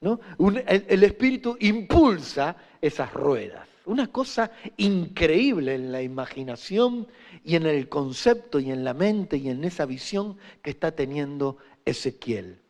¿no? 0.01 0.19
el 0.39 1.03
Espíritu 1.03 1.55
impulsa 1.59 2.55
esas 2.81 3.13
ruedas. 3.13 3.70
Una 3.85 4.11
cosa 4.11 4.51
increíble 4.77 5.73
en 5.75 5.91
la 5.91 6.01
imaginación 6.01 7.07
y 7.43 7.55
en 7.55 7.65
el 7.65 7.89
concepto 7.89 8.59
y 8.59 8.71
en 8.71 8.83
la 8.83 8.93
mente 8.93 9.37
y 9.37 9.49
en 9.49 9.63
esa 9.63 9.85
visión 9.85 10.37
que 10.61 10.69
está 10.69 10.91
teniendo 10.91 11.57
Ezequiel. 11.83 12.61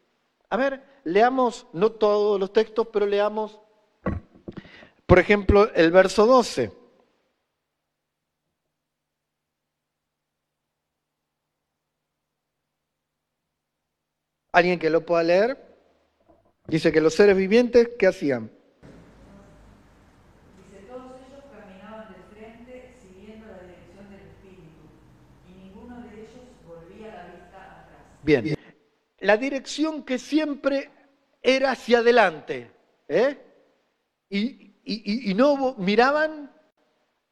A 0.50 0.58
ver, 0.58 0.84
leamos, 1.04 1.68
no 1.74 1.92
todos 1.92 2.40
los 2.40 2.54
textos, 2.54 2.88
pero 2.94 3.06
leamos, 3.06 3.60
por 5.06 5.20
ejemplo, 5.20 5.74
el 5.74 5.92
verso 5.92 6.26
12. 6.26 6.72
¿Alguien 14.54 14.80
que 14.80 14.90
lo 14.90 15.06
pueda 15.06 15.24
leer? 15.24 15.58
Dice 16.68 16.92
que 16.92 17.02
los 17.02 17.14
seres 17.16 17.36
vivientes, 17.36 17.90
¿qué 17.98 18.08
hacían? 18.08 18.52
Bien. 28.24 28.56
La 29.20 29.38
dirección 29.38 30.04
que 30.04 30.18
siempre 30.18 30.90
era 31.42 31.72
hacia 31.72 32.00
adelante. 32.00 32.72
¿eh? 33.08 33.38
Y, 34.30 35.34
no 35.36 35.76
miraban 35.78 36.52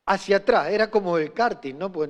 hacia 0.06 0.38
atrás, 0.38 0.72
era 0.72 0.90
como 0.90 1.18
el 1.18 1.34
karting, 1.34 1.76
¿no? 1.76 1.92
Pues, 1.92 2.10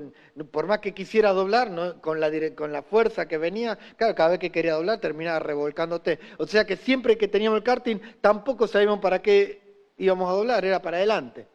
por 0.52 0.68
más 0.68 0.80
que 0.80 0.94
quisiera 0.94 1.32
doblar, 1.32 2.00
con, 2.00 2.20
la, 2.20 2.32
con 2.56 2.72
la 2.72 2.82
fuerza 2.82 3.28
que 3.28 3.38
venía, 3.38 3.78
claro, 3.98 4.16
cada 4.16 4.30
vez 4.30 4.40
que 4.40 4.52
quería 4.52 4.74
doblar 4.74 5.00
terminaba 5.00 5.40
revolcándote. 5.40 6.20
O 6.38 6.48
sea 6.48 6.66
que 6.66 6.78
siempre 6.78 7.18
que 7.18 7.28
teníamos 7.28 7.58
el 7.58 7.64
karting, 7.64 7.98
tampoco 8.22 8.68
sabíamos 8.68 9.00
para 9.00 9.22
qué 9.22 9.92
íbamos 9.98 10.30
a 10.30 10.34
doblar, 10.34 10.64
era 10.64 10.82
para 10.82 10.98
adelante. 10.98 11.48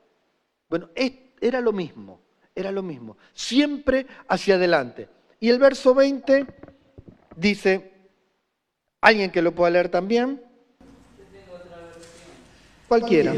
Bueno, 0.69 0.91
era 1.41 1.61
lo 1.61 1.73
mismo, 1.73 2.21
era 2.55 2.71
lo 2.71 2.83
mismo, 2.83 3.17
siempre 3.33 4.07
hacia 4.29 4.57
adelante. 4.57 5.09
Y 5.41 5.51
el 5.51 5.59
verso 5.59 5.95
20 5.95 6.47
dice, 7.37 7.93
alguien 9.01 9.31
que 9.31 9.43
lo 9.43 9.53
pueda 9.55 9.71
leer 9.71 9.89
también. 9.89 10.43
Yo 11.19 11.25
tengo 11.33 11.55
otra 11.55 11.77
versión. 11.79 12.05
Cualquiera. 12.89 13.35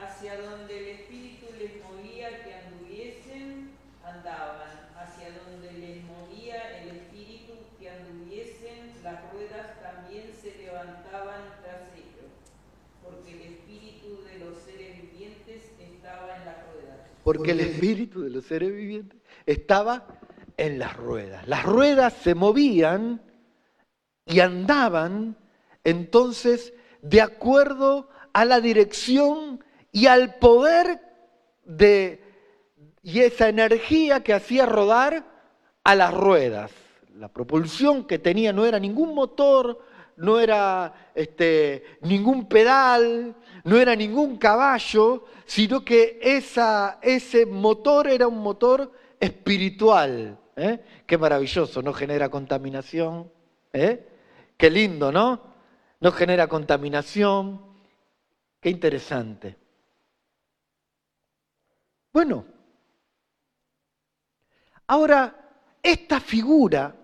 Hacia 0.00 0.40
donde 0.40 0.78
el 0.78 1.00
Espíritu 1.00 1.46
les 1.58 1.72
movía 1.82 2.42
que 2.42 2.54
anduviesen, 2.54 3.70
andaban. 4.04 4.70
Hacia 4.96 5.28
donde 5.44 5.72
les 5.72 6.04
movía 6.04 6.80
el 6.80 6.96
Espíritu 6.96 7.54
que 7.78 7.90
anduviesen, 7.90 8.92
las 9.02 9.32
ruedas 9.32 9.80
también 9.82 10.30
se 10.40 10.56
levantaban 10.56 11.42
tras 11.62 11.92
ellos. 11.94 12.30
Porque 13.02 13.32
el 13.32 13.52
Espíritu 13.52 14.22
de 14.24 14.38
los 14.38 14.58
seres 14.58 15.00
vivientes 15.02 15.62
estaba 15.80 16.36
en 16.36 16.44
las 16.44 16.56
ruedas. 16.66 17.00
Porque 17.24 17.50
el 17.52 17.60
Espíritu 17.60 18.22
de 18.22 18.30
los 18.30 18.44
seres 18.44 18.72
vivientes 18.72 19.18
estaba 19.46 20.06
en 20.62 20.78
las 20.78 20.96
ruedas. 20.96 21.48
Las 21.48 21.64
ruedas 21.64 22.12
se 22.22 22.36
movían 22.36 23.20
y 24.26 24.38
andaban 24.38 25.36
entonces 25.82 26.72
de 27.02 27.20
acuerdo 27.20 28.08
a 28.32 28.44
la 28.44 28.60
dirección 28.60 29.64
y 29.90 30.06
al 30.06 30.36
poder 30.36 31.00
de 31.64 32.22
y 33.02 33.18
esa 33.18 33.48
energía 33.48 34.22
que 34.22 34.32
hacía 34.32 34.64
rodar 34.64 35.24
a 35.82 35.96
las 35.96 36.14
ruedas. 36.14 36.70
La 37.16 37.26
propulsión 37.26 38.04
que 38.04 38.20
tenía 38.20 38.52
no 38.52 38.64
era 38.64 38.78
ningún 38.78 39.16
motor, 39.16 39.80
no 40.16 40.38
era 40.38 41.10
este, 41.16 41.82
ningún 42.02 42.48
pedal, 42.48 43.34
no 43.64 43.76
era 43.76 43.96
ningún 43.96 44.36
caballo, 44.36 45.24
sino 45.44 45.84
que 45.84 46.20
esa, 46.22 47.00
ese 47.02 47.46
motor 47.46 48.06
era 48.06 48.28
un 48.28 48.38
motor 48.38 48.92
espiritual 49.18 50.38
¿eh? 50.56 50.84
Qué 51.06 51.18
maravilloso, 51.18 51.82
no 51.82 51.92
genera 51.92 52.28
contaminación. 52.28 53.30
¿eh? 53.72 54.08
Qué 54.56 54.70
lindo, 54.70 55.12
¿no? 55.12 55.42
No 56.00 56.12
genera 56.12 56.46
contaminación. 56.46 57.60
Qué 58.60 58.70
interesante. 58.70 59.56
Bueno, 62.12 62.44
ahora 64.86 65.42
esta 65.82 66.20
figura 66.20 66.94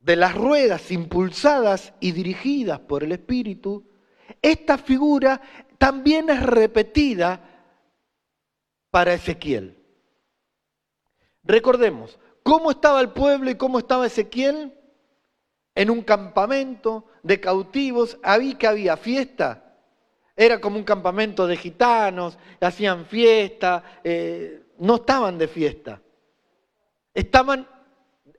de 0.00 0.16
las 0.16 0.34
ruedas 0.34 0.90
impulsadas 0.90 1.92
y 2.00 2.12
dirigidas 2.12 2.80
por 2.80 3.04
el 3.04 3.12
Espíritu, 3.12 3.84
esta 4.40 4.78
figura 4.78 5.40
también 5.78 6.30
es 6.30 6.42
repetida 6.42 7.40
para 8.90 9.14
Ezequiel. 9.14 9.75
Recordemos, 11.46 12.18
¿cómo 12.42 12.70
estaba 12.70 13.00
el 13.00 13.10
pueblo 13.10 13.50
y 13.50 13.54
cómo 13.54 13.78
estaba 13.78 14.06
Ezequiel? 14.06 14.72
En 15.74 15.90
un 15.90 16.02
campamento 16.02 17.04
de 17.22 17.38
cautivos, 17.40 18.18
había 18.22 18.58
que 18.58 18.66
había 18.66 18.96
fiesta. 18.96 19.62
Era 20.34 20.60
como 20.60 20.76
un 20.76 20.84
campamento 20.84 21.46
de 21.46 21.56
gitanos, 21.56 22.38
hacían 22.60 23.06
fiesta, 23.06 24.00
eh, 24.02 24.64
no 24.78 24.96
estaban 24.96 25.38
de 25.38 25.48
fiesta. 25.48 26.00
Estaban 27.14 27.68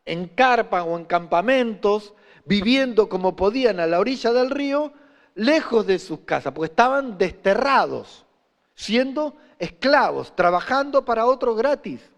en 0.06 0.28
carpa 0.28 0.84
o 0.84 0.98
en 0.98 1.06
campamentos, 1.06 2.14
viviendo 2.46 3.10
como 3.10 3.36
podían 3.36 3.80
a 3.80 3.88
la 3.88 4.00
orilla 4.00 4.32
del 4.34 4.50
río, 4.50 4.94
lejos 5.36 5.86
de 5.88 6.00
sus 6.00 6.20
casas, 6.20 6.54
porque 6.54 6.72
estaban 6.72 7.18
desterrados, 7.18 8.26
siendo 8.74 9.36
esclavos, 9.60 10.36
trabajando 10.36 11.06
para 11.06 11.26
otro 11.26 11.56
gratis, 11.56 12.12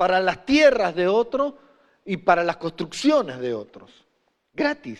para 0.00 0.18
las 0.18 0.46
tierras 0.46 0.94
de 0.94 1.06
otro 1.06 1.58
y 2.06 2.16
para 2.16 2.42
las 2.42 2.56
construcciones 2.56 3.38
de 3.38 3.52
otros, 3.52 3.90
gratis. 4.54 4.98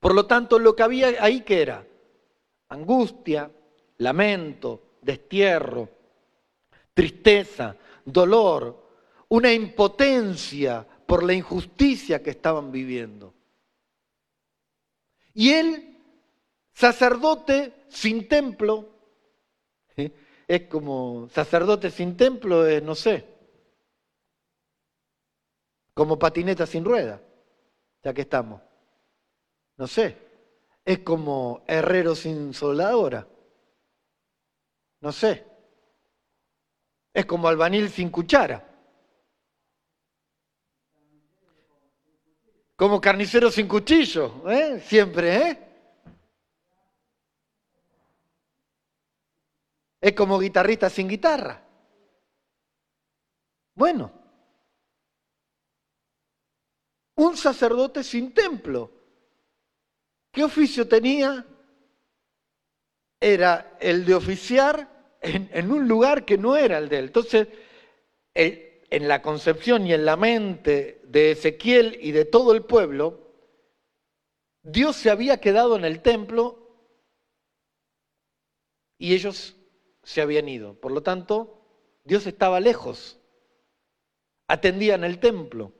Por 0.00 0.12
lo 0.12 0.26
tanto, 0.26 0.58
lo 0.58 0.74
que 0.74 0.82
había 0.82 1.22
ahí 1.22 1.42
que 1.42 1.62
era 1.62 1.86
angustia, 2.68 3.48
lamento, 3.98 4.96
destierro, 5.00 5.88
tristeza, 6.94 7.76
dolor, 8.04 8.88
una 9.28 9.52
impotencia 9.52 10.84
por 11.06 11.22
la 11.22 11.34
injusticia 11.34 12.20
que 12.20 12.30
estaban 12.30 12.72
viviendo. 12.72 13.34
Y 15.32 15.50
él, 15.50 15.96
sacerdote 16.72 17.84
sin 17.88 18.26
templo, 18.26 18.88
es 19.94 20.62
como 20.62 21.28
sacerdote 21.32 21.92
sin 21.92 22.16
templo, 22.16 22.66
es, 22.66 22.82
no 22.82 22.96
sé, 22.96 23.35
como 25.96 26.18
patineta 26.18 26.66
sin 26.66 26.84
rueda, 26.84 27.22
ya 28.02 28.12
que 28.12 28.20
estamos. 28.20 28.60
No 29.78 29.86
sé, 29.86 30.14
es 30.84 30.98
como 30.98 31.64
herrero 31.66 32.14
sin 32.14 32.52
soldadora. 32.52 33.26
No 35.00 35.10
sé, 35.10 35.46
es 37.14 37.24
como 37.24 37.48
albanil 37.48 37.88
sin 37.88 38.10
cuchara. 38.10 38.62
Como 42.76 43.00
carnicero 43.00 43.50
sin 43.50 43.66
cuchillo, 43.66 44.46
¿eh? 44.50 44.80
Siempre, 44.80 45.34
¿eh? 45.34 45.58
Es 49.98 50.12
como 50.12 50.38
guitarrista 50.38 50.90
sin 50.90 51.08
guitarra. 51.08 51.66
Bueno, 53.74 54.25
un 57.16 57.36
sacerdote 57.36 58.04
sin 58.04 58.32
templo. 58.32 58.90
¿Qué 60.30 60.44
oficio 60.44 60.86
tenía? 60.86 61.46
Era 63.20 63.76
el 63.80 64.04
de 64.04 64.14
oficiar 64.14 65.16
en, 65.22 65.70
un 65.70 65.88
lugar 65.88 66.24
que 66.24 66.38
no 66.38 66.56
era 66.56 66.78
el 66.78 66.88
de 66.88 66.98
él. 66.98 67.04
Entonces, 67.06 67.48
en 68.34 69.08
la 69.08 69.22
concepción 69.22 69.86
y 69.86 69.94
en 69.94 70.04
la 70.04 70.16
mente 70.16 71.00
de 71.04 71.32
Ezequiel 71.32 71.98
y 72.00 72.12
de 72.12 72.26
todo 72.26 72.52
el 72.52 72.64
pueblo, 72.64 73.26
Dios 74.62 74.96
se 74.96 75.10
había 75.10 75.40
quedado 75.40 75.76
en 75.76 75.84
el 75.84 76.02
templo 76.02 76.66
y 78.98 79.14
ellos 79.14 79.56
se 80.02 80.20
habían 80.20 80.48
ido. 80.48 80.74
Por 80.74 80.92
lo 80.92 81.02
tanto, 81.02 81.62
Dios 82.04 82.26
estaba 82.26 82.60
lejos. 82.60 83.18
Atendían 84.48 85.02
el 85.02 85.18
templo. 85.18 85.72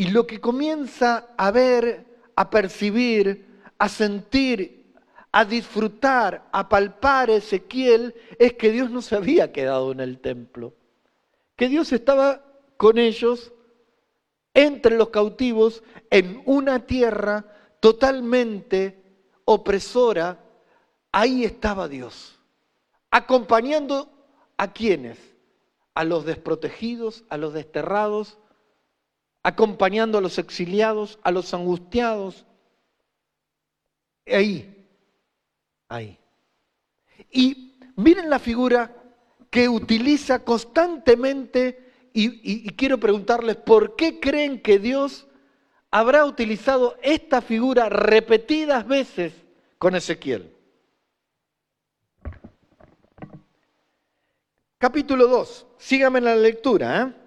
Y 0.00 0.12
lo 0.12 0.26
que 0.26 0.40
comienza 0.40 1.28
a 1.36 1.50
ver, 1.50 2.06
a 2.34 2.48
percibir, 2.48 3.60
a 3.76 3.86
sentir, 3.90 4.94
a 5.30 5.44
disfrutar, 5.44 6.48
a 6.52 6.70
palpar 6.70 7.28
Ezequiel 7.28 8.14
es 8.38 8.54
que 8.54 8.72
Dios 8.72 8.90
no 8.90 9.02
se 9.02 9.16
había 9.16 9.52
quedado 9.52 9.92
en 9.92 10.00
el 10.00 10.18
templo 10.18 10.72
que 11.60 11.68
Dios 11.68 11.92
estaba 11.92 12.42
con 12.78 12.96
ellos 12.96 13.52
entre 14.54 14.96
los 14.96 15.10
cautivos 15.10 15.82
en 16.08 16.42
una 16.46 16.86
tierra 16.86 17.44
totalmente 17.80 19.02
opresora. 19.44 20.42
Ahí 21.12 21.44
estaba 21.44 21.88
Dios, 21.88 22.40
acompañando 23.10 24.08
a 24.56 24.72
quienes, 24.72 25.18
a 25.92 26.04
los 26.04 26.24
desprotegidos, 26.24 27.24
a 27.28 27.36
los 27.36 27.52
desterrados, 27.52 28.38
acompañando 29.42 30.18
a 30.18 30.20
los 30.20 30.38
exiliados, 30.38 31.18
a 31.22 31.30
los 31.30 31.52
angustiados. 31.54 32.46
Ahí, 34.26 34.86
ahí. 35.88 36.18
Y 37.30 37.78
miren 37.96 38.30
la 38.30 38.38
figura 38.38 38.94
que 39.50 39.68
utiliza 39.68 40.44
constantemente 40.44 41.90
y, 42.12 42.68
quiero 42.74 42.98
preguntarles, 42.98 43.56
¿por 43.56 43.96
qué 43.96 44.18
creen 44.18 44.60
que 44.60 44.78
Dios 44.78 45.26
habrá 45.90 46.24
utilizado 46.24 46.96
esta 47.02 47.40
figura 47.40 47.88
repetidas 47.88 48.86
veces 48.86 49.32
con 49.78 49.94
Ezequiel? 49.94 50.56
Capítulo 54.78 55.26
2, 55.28 55.66
síganme 55.78 56.18
en 56.18 56.24
la 56.24 56.36
lectura. 56.36 57.02
¿eh? 57.02 57.19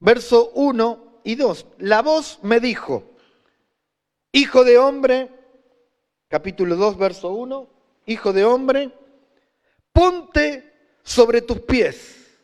Verso 0.00 0.50
1 0.54 1.20
y 1.24 1.34
2. 1.34 1.66
La 1.78 2.02
voz 2.02 2.38
me 2.42 2.58
dijo, 2.58 3.04
hijo 4.32 4.64
de 4.64 4.78
hombre, 4.78 5.30
capítulo 6.28 6.76
2, 6.76 6.98
verso 6.98 7.32
1, 7.32 7.80
Hijo 8.06 8.32
de 8.32 8.44
hombre, 8.44 8.90
ponte 9.92 10.96
sobre 11.04 11.42
tus 11.42 11.60
pies, 11.60 12.40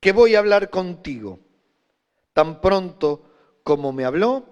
que 0.00 0.12
voy 0.12 0.34
a 0.34 0.40
hablar 0.40 0.68
contigo. 0.68 1.38
Tan 2.32 2.60
pronto 2.60 3.22
como 3.62 3.92
me 3.92 4.04
habló, 4.04 4.44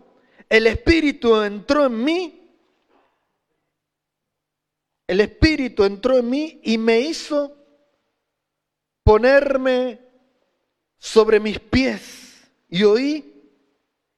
el 0.49 0.67
Espíritu 0.69 1.43
entró 1.43 1.87
en 1.87 2.05
mí, 2.05 2.57
el 5.07 5.21
Espíritu 5.21 5.85
entró 5.85 6.17
en 6.19 6.31
mí 6.31 6.61
y 6.63 6.79
me 6.79 7.01
hizo 7.01 7.57
ponerme 9.03 10.10
sobre 11.01 11.41
mis 11.41 11.59
pies 11.59 12.47
y 12.69 12.85
oí 12.85 13.43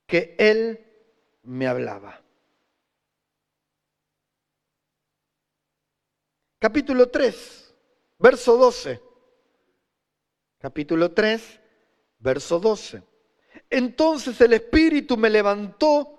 que 0.04 0.34
Él 0.36 0.84
me 1.44 1.68
hablaba. 1.68 2.20
Capítulo 6.58 7.08
3, 7.08 7.74
verso 8.18 8.56
12. 8.56 9.00
Capítulo 10.58 11.12
3, 11.12 11.60
verso 12.18 12.58
12. 12.58 13.02
Entonces 13.70 14.40
el 14.40 14.52
Espíritu 14.52 15.16
me 15.16 15.30
levantó 15.30 16.18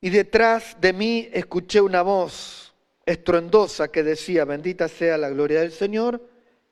y 0.00 0.10
detrás 0.10 0.76
de 0.80 0.92
mí 0.92 1.28
escuché 1.32 1.80
una 1.80 2.02
voz 2.02 2.74
estruendosa 3.06 3.88
que 3.88 4.02
decía, 4.02 4.44
bendita 4.44 4.88
sea 4.88 5.16
la 5.16 5.30
gloria 5.30 5.60
del 5.60 5.72
Señor, 5.72 6.22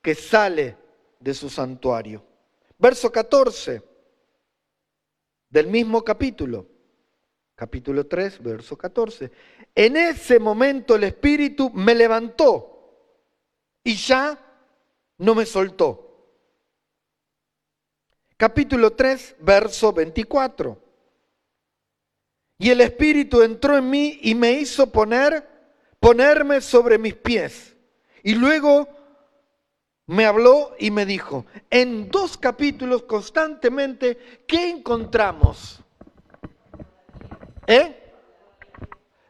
que 0.02 0.14
sale 0.14 0.76
de 1.20 1.34
su 1.34 1.48
santuario. 1.48 2.24
Verso 2.78 3.12
14 3.12 3.82
del 5.48 5.66
mismo 5.68 6.02
capítulo 6.02 6.66
capítulo 7.60 8.06
3, 8.06 8.42
verso 8.42 8.78
14. 8.78 9.30
En 9.74 9.94
ese 9.94 10.38
momento 10.38 10.94
el 10.94 11.04
Espíritu 11.04 11.68
me 11.68 11.94
levantó 11.94 12.70
y 13.84 13.96
ya 13.96 14.38
no 15.18 15.34
me 15.34 15.44
soltó. 15.44 16.06
Capítulo 18.38 18.94
3, 18.94 19.36
verso 19.40 19.92
24. 19.92 20.82
Y 22.56 22.70
el 22.70 22.80
Espíritu 22.80 23.42
entró 23.42 23.76
en 23.76 23.90
mí 23.90 24.18
y 24.22 24.34
me 24.34 24.52
hizo 24.52 24.90
poner, 24.90 25.46
ponerme 26.00 26.62
sobre 26.62 26.96
mis 26.96 27.14
pies. 27.14 27.76
Y 28.22 28.36
luego 28.36 28.88
me 30.10 30.26
habló 30.26 30.74
y 30.76 30.90
me 30.90 31.06
dijo, 31.06 31.46
en 31.70 32.10
dos 32.10 32.36
capítulos 32.36 33.04
constantemente, 33.04 34.42
¿qué 34.48 34.68
encontramos? 34.68 35.78
¿Eh? 37.64 38.12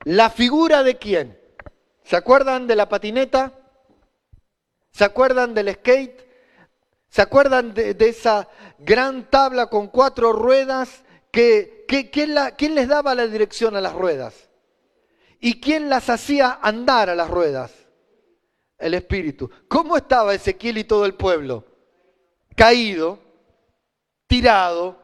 ¿La 0.05 0.31
figura 0.31 0.83
de 0.83 0.97
quién? 0.97 1.39
¿Se 2.03 2.17
acuerdan 2.17 2.67
de 2.67 2.77
la 2.77 2.89
patineta? 2.89 3.53
¿Se 4.91 5.05
acuerdan 5.05 5.53
del 5.53 5.71
skate? 5.75 6.27
¿Se 7.11 7.21
acuerdan 7.21 7.75
de, 7.75 7.95
esa 8.01 8.49
gran 8.79 9.29
tabla 9.29 9.67
con 9.67 9.89
cuatro 9.89 10.33
ruedas? 10.33 11.05
Que, 11.31 11.85
¿quién, 11.87 12.35
¿Quién 12.57 12.75
les 12.75 12.89
daba 12.89 13.15
la 13.15 13.27
dirección 13.27 13.77
a 13.77 13.83
las 13.83 13.93
ruedas? 13.93 14.49
¿Y 15.41 15.61
quién 15.61 15.91
las 15.91 16.09
hacía 16.09 16.59
andar 16.63 17.11
a 17.11 17.15
las 17.15 17.29
ruedas? 17.29 17.80
El 18.81 18.95
Espíritu. 18.95 19.51
¿Cómo 19.69 19.97
estaba 19.97 20.35
Ezequiel 20.35 20.79
y 20.79 20.85
todo 20.85 21.05
el 21.05 21.15
pueblo? 21.15 21.65
Caído, 22.57 23.19
tirado, 24.27 25.01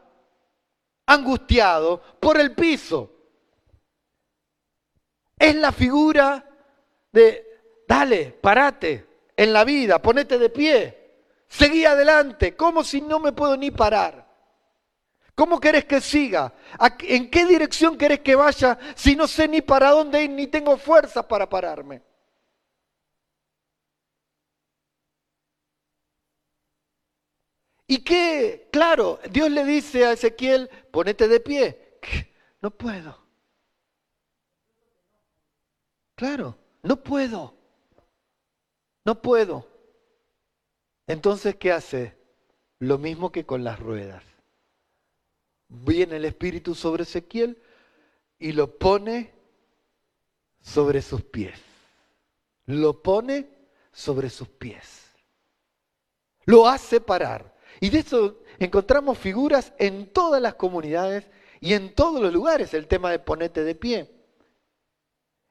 angustiado 1.05 2.01
por 2.19 2.39
el 2.39 2.53
piso. 2.53 3.11
Es 5.37 5.55
la 5.55 5.71
figura 5.71 6.43
de, 7.11 7.83
dale, 7.87 8.37
parate 8.41 9.05
en 9.35 9.53
la 9.53 9.63
vida, 9.63 10.01
ponete 10.01 10.39
de 10.39 10.49
pie, 10.49 10.97
seguí 11.47 11.85
adelante, 11.85 12.55
como 12.55 12.83
si 12.83 13.01
no 13.01 13.19
me 13.19 13.31
puedo 13.31 13.55
ni 13.55 13.69
parar. 13.69 14.27
¿Cómo 15.35 15.59
querés 15.59 15.85
que 15.85 16.01
siga? 16.01 16.51
¿En 17.01 17.29
qué 17.29 17.45
dirección 17.45 17.95
querés 17.95 18.21
que 18.21 18.35
vaya 18.35 18.79
si 18.95 19.15
no 19.15 19.27
sé 19.27 19.47
ni 19.47 19.61
para 19.61 19.91
dónde 19.91 20.23
ir, 20.23 20.31
ni 20.31 20.47
tengo 20.47 20.77
fuerzas 20.77 21.25
para 21.25 21.47
pararme? 21.47 22.01
Y 27.87 28.03
qué, 28.03 28.67
claro, 28.71 29.19
Dios 29.31 29.49
le 29.49 29.63
dice 29.63 30.05
a 30.05 30.11
Ezequiel, 30.11 30.69
ponete 30.91 31.27
de 31.27 31.39
pie. 31.39 31.99
No 32.59 32.71
puedo. 32.71 33.15
Claro, 36.15 36.57
no 36.81 37.03
puedo. 37.03 37.53
No 39.05 39.21
puedo. 39.21 39.67
Entonces, 41.05 41.55
¿qué 41.55 41.71
hace? 41.71 42.17
Lo 42.79 42.97
mismo 42.97 43.31
que 43.31 43.45
con 43.45 43.63
las 43.63 43.79
ruedas. 43.79 44.23
Viene 45.69 46.15
el 46.15 46.25
Espíritu 46.25 46.73
sobre 46.73 47.03
Ezequiel 47.03 47.61
y 48.39 48.53
lo 48.53 48.75
pone 48.79 49.31
sobre 50.59 51.03
sus 51.03 51.21
pies. 51.21 51.59
Lo 52.65 53.03
pone 53.03 53.47
sobre 53.91 54.31
sus 54.31 54.47
pies. 54.47 55.05
Lo 56.45 56.67
hace 56.67 56.99
parar. 56.99 57.56
Y 57.79 57.89
de 57.89 57.99
eso 57.99 58.39
encontramos 58.59 59.17
figuras 59.17 59.73
en 59.77 60.07
todas 60.07 60.41
las 60.41 60.55
comunidades 60.55 61.27
y 61.59 61.73
en 61.73 61.93
todos 61.93 62.21
los 62.21 62.33
lugares, 62.33 62.73
el 62.73 62.87
tema 62.87 63.11
de 63.11 63.19
ponete 63.19 63.63
de 63.63 63.75
pie. 63.75 64.11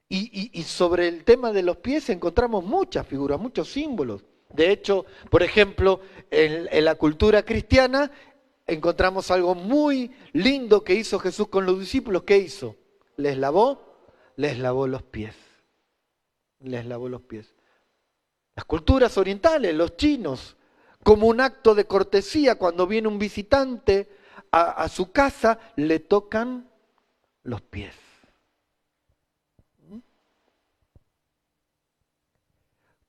Y, 0.09 0.62
sobre 0.62 1.09
el 1.09 1.25
tema 1.25 1.53
de 1.53 1.65
los 1.65 1.79
pies 1.79 2.09
encontramos 2.11 2.65
muchas 2.65 3.07
figuras, 3.07 3.41
muchos 3.41 3.69
símbolos. 3.69 4.25
De 4.51 4.71
hecho, 4.71 5.05
por 5.31 5.43
ejemplo, 5.43 6.01
en, 6.31 6.85
la 6.85 6.95
cultura 6.95 7.43
cristiana 7.43 8.12
encontramos 8.69 9.33
algo 9.33 9.57
muy 9.57 10.12
lindo 10.33 10.85
que 10.85 10.95
hizo 10.95 11.19
Jesús 11.19 11.49
con 11.49 11.67
los 11.67 11.81
discípulos. 11.81 12.23
¿Qué 12.23 12.39
hizo? 12.39 12.77
Les 13.17 13.37
lavó, 13.37 13.99
les 14.37 14.59
lavó 14.59 14.87
los 14.87 15.03
pies. 15.03 15.35
Les 16.61 16.87
lavó 16.87 17.09
los 17.09 17.23
pies. 17.23 17.53
Las 18.55 18.65
culturas 18.65 19.19
orientales, 19.19 19.75
los 19.75 19.97
chinos, 19.97 20.57
como 21.07 21.29
un 21.29 21.40
acto 21.40 21.77
de 21.77 21.87
cortesía, 21.87 22.59
cuando 22.59 22.85
viene 22.85 23.07
un 23.07 23.16
visitante 23.16 24.11
a 24.51 24.88
su 24.88 25.12
casa, 25.12 25.57
le 25.77 26.01
tocan 26.01 26.69
los 27.45 27.62
pies. 27.62 27.95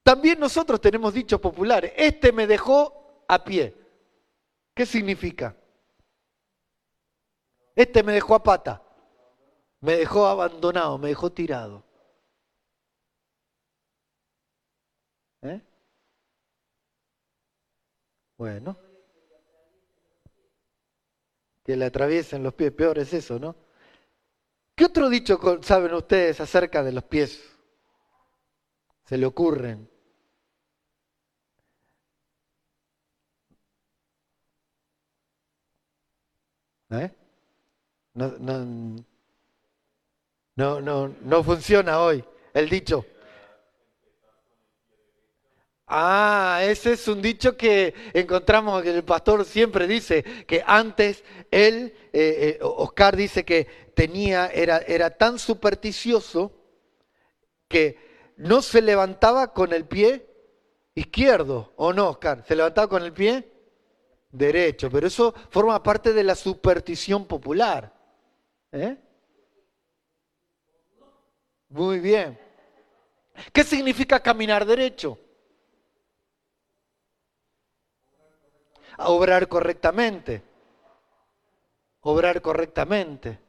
También 0.04 0.40
nosotros 0.40 0.80
tenemos 0.80 1.12
dichos 1.12 1.42
populares. 1.42 1.92
Este 1.98 2.32
me 2.32 2.46
dejó 2.46 3.24
a 3.28 3.44
pie. 3.44 3.76
¿Qué 4.76 4.86
significa? 4.86 5.58
Este 7.76 8.04
me 8.04 8.14
dejó 8.14 8.36
a 8.36 8.44
pata. 8.44 8.84
Me 9.80 9.96
dejó 9.96 10.28
abandonado, 10.28 11.00
me 11.00 11.08
dejó 11.08 11.32
tirado. 11.32 11.84
¿Eh? 15.42 15.62
Bueno. 18.38 18.78
Que 21.64 21.76
le 21.76 21.86
atraviesen 21.86 22.44
los 22.44 22.54
pies, 22.54 22.72
peor 22.72 23.00
es 23.00 23.14
eso, 23.14 23.40
¿no? 23.40 23.56
¿Qué 24.76 24.86
otro 24.86 25.10
dicho 25.10 25.40
saben 25.64 25.94
ustedes 25.94 26.40
acerca 26.40 26.84
de 26.84 26.92
los 26.92 27.04
pies? 27.04 27.44
Se 29.06 29.18
le 29.18 29.26
ocurren. 29.26 29.90
¿Eh? 36.90 37.12
No, 38.14 38.30
no, 38.40 39.04
no, 40.56 40.82
no, 40.82 41.16
no 41.22 41.44
funciona 41.44 42.00
hoy 42.00 42.24
el 42.54 42.70
dicho. 42.70 43.06
Ah, 45.88 46.60
ese 46.64 46.94
es 46.94 47.08
un 47.08 47.22
dicho 47.22 47.56
que 47.56 47.94
encontramos, 48.14 48.84
que 48.84 48.90
el 48.90 49.04
pastor 49.04 49.46
siempre 49.46 49.88
dice, 49.88 50.24
que 50.46 50.62
antes 50.66 51.24
él, 51.50 51.94
eh, 52.12 52.58
eh, 52.58 52.60
Oscar 52.62 53.16
dice 53.16 53.46
que 53.46 53.66
tenía, 53.94 54.48
era, 54.48 54.80
era 54.80 55.12
tan 55.12 55.40
supersticioso 55.40 56.52
que 57.70 57.98
no 58.36 58.62
se 58.62 58.82
levantaba 58.82 59.54
con 59.54 59.72
el 59.72 59.86
pie 59.86 60.28
izquierdo, 60.94 61.74
¿o 61.78 61.94
no, 61.94 62.10
Oscar? 62.10 62.44
¿Se 62.46 62.56
levantaba 62.56 62.90
con 62.90 63.04
el 63.04 63.14
pie? 63.14 63.58
derecho, 64.32 64.90
pero 64.90 65.08
eso 65.08 65.34
forma 65.50 65.82
parte 65.82 66.14
de 66.14 66.24
la 66.24 66.36
superstición 66.36 67.26
popular. 67.26 67.94
¿eh? 68.72 68.98
Muy 71.70 72.00
bien. 72.00 72.38
¿Qué 73.54 73.64
significa 73.64 74.20
caminar 74.20 74.66
derecho? 74.66 75.18
Obrar 78.98 79.48
correctamente. 79.48 80.44
Obrar 82.02 82.42
correctamente. 82.42 83.40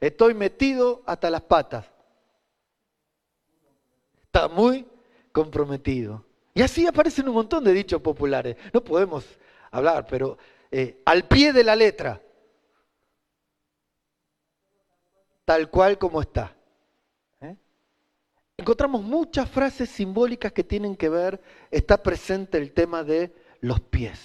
Estoy 0.00 0.34
metido 0.34 1.02
hasta 1.06 1.30
las 1.30 1.42
patas. 1.42 1.86
Está 4.24 4.48
muy 4.48 4.86
comprometido. 5.32 6.24
Y 6.54 6.62
así 6.62 6.86
aparecen 6.86 7.28
un 7.28 7.34
montón 7.34 7.64
de 7.64 7.72
dichos 7.72 8.00
populares. 8.00 8.56
No 8.72 8.82
podemos 8.82 9.24
hablar, 9.70 10.06
pero 10.06 10.38
eh, 10.70 11.02
al 11.04 11.26
pie 11.28 11.52
de 11.52 11.64
la 11.64 11.76
letra, 11.76 12.20
tal 15.44 15.70
cual 15.70 15.98
como 15.98 16.20
está. 16.20 16.55
Encontramos 18.66 19.04
muchas 19.04 19.48
frases 19.48 19.88
simbólicas 19.90 20.50
que 20.50 20.64
tienen 20.64 20.96
que 20.96 21.08
ver, 21.08 21.40
está 21.70 22.02
presente 22.02 22.58
el 22.58 22.72
tema 22.72 23.04
de 23.04 23.32
los 23.60 23.78
pies. 23.78 24.18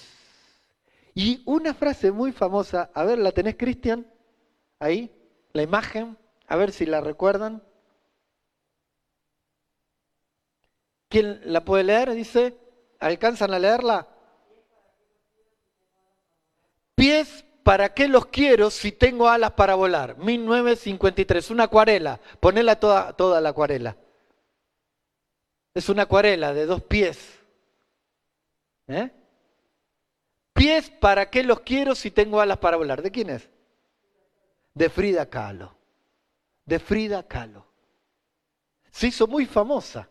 Y 1.13 1.43
una 1.45 1.75
frase 1.75 2.11
muy 2.11 2.31
famosa, 2.31 2.89
a 2.95 3.03
ver, 3.03 3.19
¿la 3.19 3.33
tenés 3.33 3.55
Cristian? 3.55 4.11
Ahí, 4.79 5.11
la 5.53 5.61
imagen, 5.61 6.17
a 6.47 6.55
ver 6.55 6.71
si 6.71 6.87
la 6.87 7.01
recuerdan. 7.01 7.61
¿Quién 11.07 11.41
la 11.45 11.63
puede 11.63 11.83
leer? 11.83 12.11
Dice, 12.15 12.57
¿alcanzan 12.99 13.53
a 13.53 13.59
leerla? 13.59 14.07
Pies, 16.95 17.45
¿para 17.61 17.93
qué 17.93 18.07
los 18.07 18.25
quiero 18.25 18.71
si 18.71 18.91
tengo 18.91 19.29
alas 19.29 19.51
para 19.51 19.75
volar? 19.75 20.17
1953, 20.17 21.51
una 21.51 21.65
acuarela. 21.65 22.19
Ponela 22.39 22.79
toda, 22.79 23.13
toda 23.13 23.39
la 23.39 23.49
acuarela. 23.49 23.95
Es 25.73 25.89
una 25.89 26.03
acuarela 26.03 26.53
de 26.53 26.65
dos 26.65 26.83
pies. 26.83 27.39
¿Eh? 28.87 29.09
Pies, 30.53 30.89
¿para 30.89 31.29
qué 31.29 31.43
los 31.43 31.61
quiero 31.61 31.95
si 31.95 32.11
tengo 32.11 32.41
alas 32.41 32.57
para 32.57 32.77
volar? 32.77 33.01
¿De 33.01 33.11
quién 33.11 33.29
es? 33.29 33.49
De 34.73 34.89
Frida 34.89 35.29
Kahlo. 35.29 35.75
De 36.65 36.79
Frida 36.79 37.23
Kahlo. 37.27 37.65
Se 38.91 39.07
hizo 39.07 39.27
muy 39.27 39.45
famosa. 39.45 40.09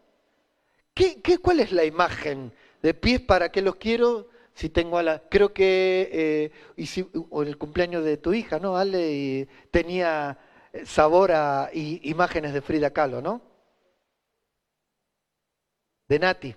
¿Qué, 0.94 1.38
cuál 1.38 1.61
es 1.61 1.73
la 1.73 1.85
imagen 1.85 2.53
de 2.83 2.94
pies 2.94 3.20
para 3.20 3.51
qué 3.53 3.62
los 3.62 3.77
quiero 3.77 4.29
si 4.55 4.70
tengo 4.70 4.99
a 4.99 5.03
la... 5.03 5.23
Creo 5.29 5.53
que 5.53 6.09
eh, 6.12 6.53
y 6.77 6.88
o 7.31 7.42
el 7.42 7.59
cumpleaños 7.59 8.05
de 8.05 8.16
tu 8.16 8.33
hija, 8.33 8.59
¿no, 8.59 8.77
Ale? 8.77 9.12
Y 9.12 9.49
tenía 9.70 10.38
sabor 10.85 11.33
a 11.33 11.70
imágenes 11.73 12.53
de 12.55 12.62
Frida 12.62 12.90
Kahlo, 12.90 13.20
¿no? 13.20 13.50
de 16.11 16.18
Nati. 16.18 16.57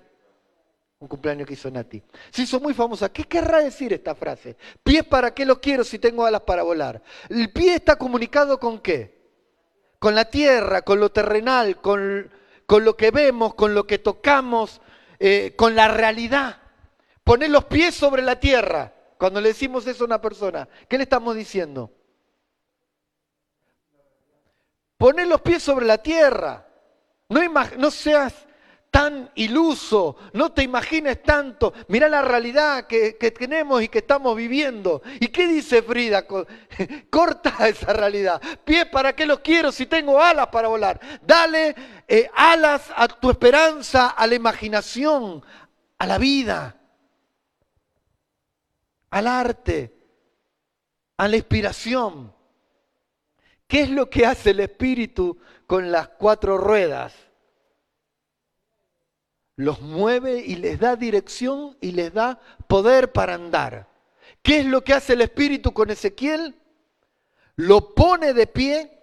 Un 0.98 1.08
cumpleaños 1.08 1.48
que 1.48 1.54
hizo 1.54 1.70
Nati. 1.70 2.02
Se 2.32 2.42
hizo 2.42 2.60
muy 2.60 2.74
famosa. 2.74 3.10
¿Qué 3.14 3.24
querrá 3.26 3.60
decir 3.60 3.94
esta 3.94 4.16
frase? 4.16 4.58
Pies 4.84 5.04
para 5.04 5.34
qué 5.34 5.46
los 5.46 5.60
quiero 5.60 5.84
si 5.84 6.00
tengo 6.00 6.26
alas 6.26 6.42
para 6.42 6.64
volar. 6.64 7.02
El 7.30 7.52
pie 7.52 7.76
está 7.76 7.96
comunicado 7.96 8.60
con 8.60 8.80
qué? 8.80 9.22
Con 10.00 10.16
la 10.16 10.26
tierra, 10.26 10.82
con 10.82 11.00
lo 11.00 11.12
terrenal, 11.12 11.80
con, 11.82 12.32
con 12.66 12.84
lo 12.84 12.98
que 12.98 13.12
vemos, 13.12 13.54
con 13.54 13.76
lo 13.76 13.86
que 13.86 14.00
tocamos, 14.00 14.82
eh, 15.20 15.54
con 15.56 15.76
la 15.76 15.88
realidad. 15.88 16.58
Poner 17.24 17.52
los 17.52 17.66
pies 17.66 17.94
sobre 17.94 18.24
la 18.24 18.40
tierra. 18.40 18.92
Cuando 19.20 19.40
le 19.40 19.50
decimos 19.50 19.86
eso 19.86 20.04
a 20.04 20.08
una 20.08 20.20
persona, 20.22 20.68
¿qué 20.90 20.98
le 20.98 21.04
estamos 21.04 21.36
diciendo? 21.36 21.92
Poner 24.98 25.28
los 25.28 25.42
pies 25.42 25.62
sobre 25.62 25.86
la 25.86 26.00
tierra. 26.00 26.66
No, 27.30 27.40
no 27.78 27.92
seas 27.92 28.48
tan 28.94 29.32
iluso, 29.34 30.18
no 30.34 30.52
te 30.52 30.62
imagines 30.62 31.24
tanto. 31.24 31.74
Mira 31.88 32.08
la 32.08 32.22
realidad 32.22 32.86
que, 32.86 33.14
tenemos 33.36 33.82
y 33.82 33.88
que 33.88 33.98
estamos 33.98 34.38
viviendo. 34.38 35.02
¿Y 35.20 35.30
qué 35.30 35.48
dice 35.48 35.82
Frida? 35.82 36.28
Corta 37.10 37.68
esa 37.68 37.92
realidad. 37.92 38.40
Pies, 38.64 38.86
¿para 38.86 39.16
qué 39.16 39.26
los 39.26 39.40
quiero 39.40 39.72
si 39.72 39.88
tengo 39.88 40.22
alas 40.22 40.50
para 40.50 40.68
volar? 40.68 41.02
Dale 41.24 41.74
eh, 42.08 42.30
alas 42.36 42.84
a 42.96 43.08
tu 43.08 43.32
esperanza, 43.32 44.10
a 44.10 44.28
la 44.28 44.36
imaginación, 44.36 45.44
a 45.98 46.06
la 46.06 46.20
vida, 46.20 46.78
al 49.10 49.26
arte, 49.26 49.92
a 51.18 51.28
la 51.28 51.36
inspiración. 51.36 52.32
¿Qué 53.68 53.82
es 53.82 53.90
lo 53.90 54.08
que 54.08 54.28
hace 54.28 54.52
el 54.52 54.60
Espíritu 54.60 55.40
con 55.66 55.92
las 55.92 56.10
cuatro 56.10 56.60
ruedas? 56.60 57.33
Los 59.56 59.82
mueve 59.82 60.40
y 60.40 60.56
les 60.56 60.80
da 60.80 60.96
dirección 60.96 61.78
y 61.80 61.92
les 61.92 62.14
da 62.14 62.40
poder 62.68 63.12
para 63.12 63.36
andar. 63.36 63.88
¿Qué 64.42 64.60
es 64.60 64.66
lo 64.66 64.84
que 64.84 64.94
hace 64.94 65.14
el 65.14 65.22
Espíritu 65.22 65.74
con 65.74 65.90
Ezequiel? 65.90 66.56
Lo 67.56 67.94
pone 67.94 68.34
de 68.34 68.48
pie, 68.48 69.00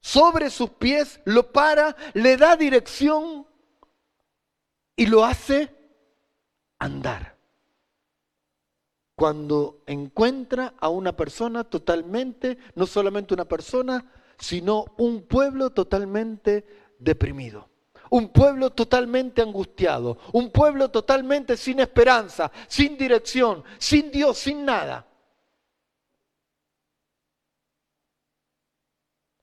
sobre 0.00 0.50
sus 0.50 0.70
pies, 0.70 1.20
lo 1.24 1.52
para, 1.52 1.96
le 2.14 2.36
da 2.36 2.56
dirección 2.56 3.46
y 4.96 5.06
lo 5.06 5.24
hace 5.24 5.70
andar. 6.78 7.36
Cuando 9.16 9.82
encuentra 9.86 10.74
a 10.78 10.88
una 10.88 11.16
persona 11.16 11.64
totalmente, 11.64 12.58
no 12.74 12.86
solamente 12.86 13.34
una 13.34 13.44
persona, 13.44 14.10
sino 14.38 14.86
un 14.98 15.22
pueblo 15.22 15.70
totalmente 15.70 16.66
deprimido 16.98 17.73
un 18.14 18.28
pueblo 18.28 18.70
totalmente 18.70 19.42
angustiado, 19.42 20.18
un 20.34 20.52
pueblo 20.52 20.88
totalmente 20.88 21.56
sin 21.56 21.80
esperanza, 21.80 22.48
sin 22.68 22.96
dirección, 22.96 23.64
sin 23.76 24.08
Dios, 24.12 24.38
sin 24.38 24.64
nada. 24.64 25.04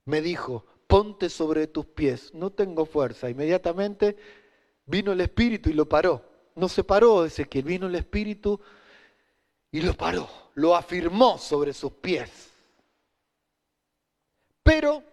Me 0.05 0.21
dijo, 0.21 0.65
ponte 0.87 1.29
sobre 1.29 1.67
tus 1.67 1.85
pies, 1.87 2.33
no 2.33 2.49
tengo 2.49 2.85
fuerza. 2.85 3.29
Inmediatamente 3.29 4.15
vino 4.85 5.11
el 5.11 5.19
Espíritu 5.19 5.69
y 5.69 5.73
lo 5.73 5.89
paró. 5.89 6.23
No 6.55 6.69
se 6.69 6.85
paró 6.85 7.25
que 7.49 7.61
vino 7.61 7.87
el 7.87 7.95
Espíritu 7.95 8.57
y 9.69 9.81
lo 9.81 9.95
paró, 9.95 10.29
lo 10.53 10.77
afirmó 10.77 11.37
sobre 11.37 11.73
sus 11.73 11.91
pies. 11.91 12.49
Pero 14.63 15.03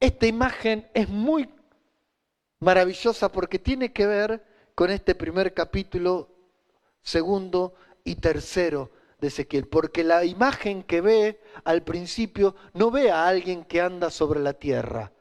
esta 0.00 0.26
imagen 0.26 0.90
es 0.92 1.08
muy 1.08 1.48
maravillosa 2.60 3.32
porque 3.32 3.58
tiene 3.58 3.92
que 3.92 4.06
ver 4.06 4.44
con 4.74 4.90
este 4.90 5.14
primer 5.14 5.52
capítulo, 5.54 6.28
segundo 7.02 7.74
y 8.04 8.16
tercero 8.16 8.90
de 9.18 9.28
Ezequiel, 9.28 9.66
porque 9.66 10.04
la 10.04 10.24
imagen 10.24 10.82
que 10.82 11.00
ve 11.00 11.40
al 11.64 11.82
principio 11.82 12.54
no 12.74 12.90
ve 12.90 13.10
a 13.10 13.26
alguien 13.26 13.64
que 13.64 13.80
anda 13.80 14.10
sobre 14.10 14.40
la 14.40 14.52
tierra, 14.52 15.12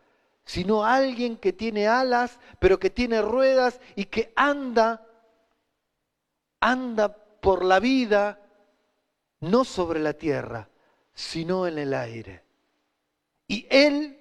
sino 0.46 0.84
a 0.84 0.96
alguien 0.96 1.38
que 1.38 1.54
tiene 1.54 1.88
alas, 1.88 2.40
pero 2.60 2.80
que 2.80 2.90
tiene 2.90 3.22
ruedas 3.22 3.80
y 3.96 4.06
que 4.06 4.32
anda, 4.36 5.06
anda 6.60 7.14
por 7.42 7.64
la 7.64 7.80
vida, 7.80 8.42
no 9.42 9.64
sobre 9.64 10.00
la 10.00 10.14
tierra, 10.14 10.70
sino 11.14 11.68
en 11.68 11.78
el 11.78 11.94
aire. 11.94 12.44
Y 13.48 13.66
él 13.70 14.19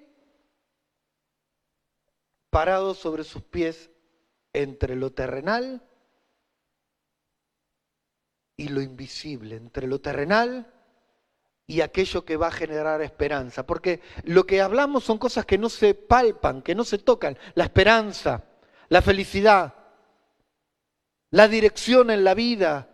parado 2.49 2.93
sobre 2.93 3.23
sus 3.23 3.43
pies 3.43 3.89
entre 4.53 4.95
lo 4.95 5.11
terrenal 5.11 5.81
y 8.57 8.69
lo 8.69 8.81
invisible, 8.81 9.55
entre 9.55 9.87
lo 9.87 10.01
terrenal 10.01 10.73
y 11.67 11.81
aquello 11.81 12.25
que 12.25 12.35
va 12.35 12.47
a 12.47 12.51
generar 12.51 13.01
esperanza. 13.01 13.65
Porque 13.65 14.01
lo 14.23 14.45
que 14.45 14.61
hablamos 14.61 15.03
son 15.03 15.17
cosas 15.17 15.45
que 15.45 15.57
no 15.57 15.69
se 15.69 15.93
palpan, 15.93 16.61
que 16.61 16.75
no 16.75 16.83
se 16.83 16.97
tocan. 16.97 17.37
La 17.53 17.65
esperanza, 17.65 18.43
la 18.89 19.01
felicidad, 19.01 19.75
la 21.31 21.47
dirección 21.47 22.09
en 22.09 22.23
la 22.23 22.33
vida. 22.33 22.89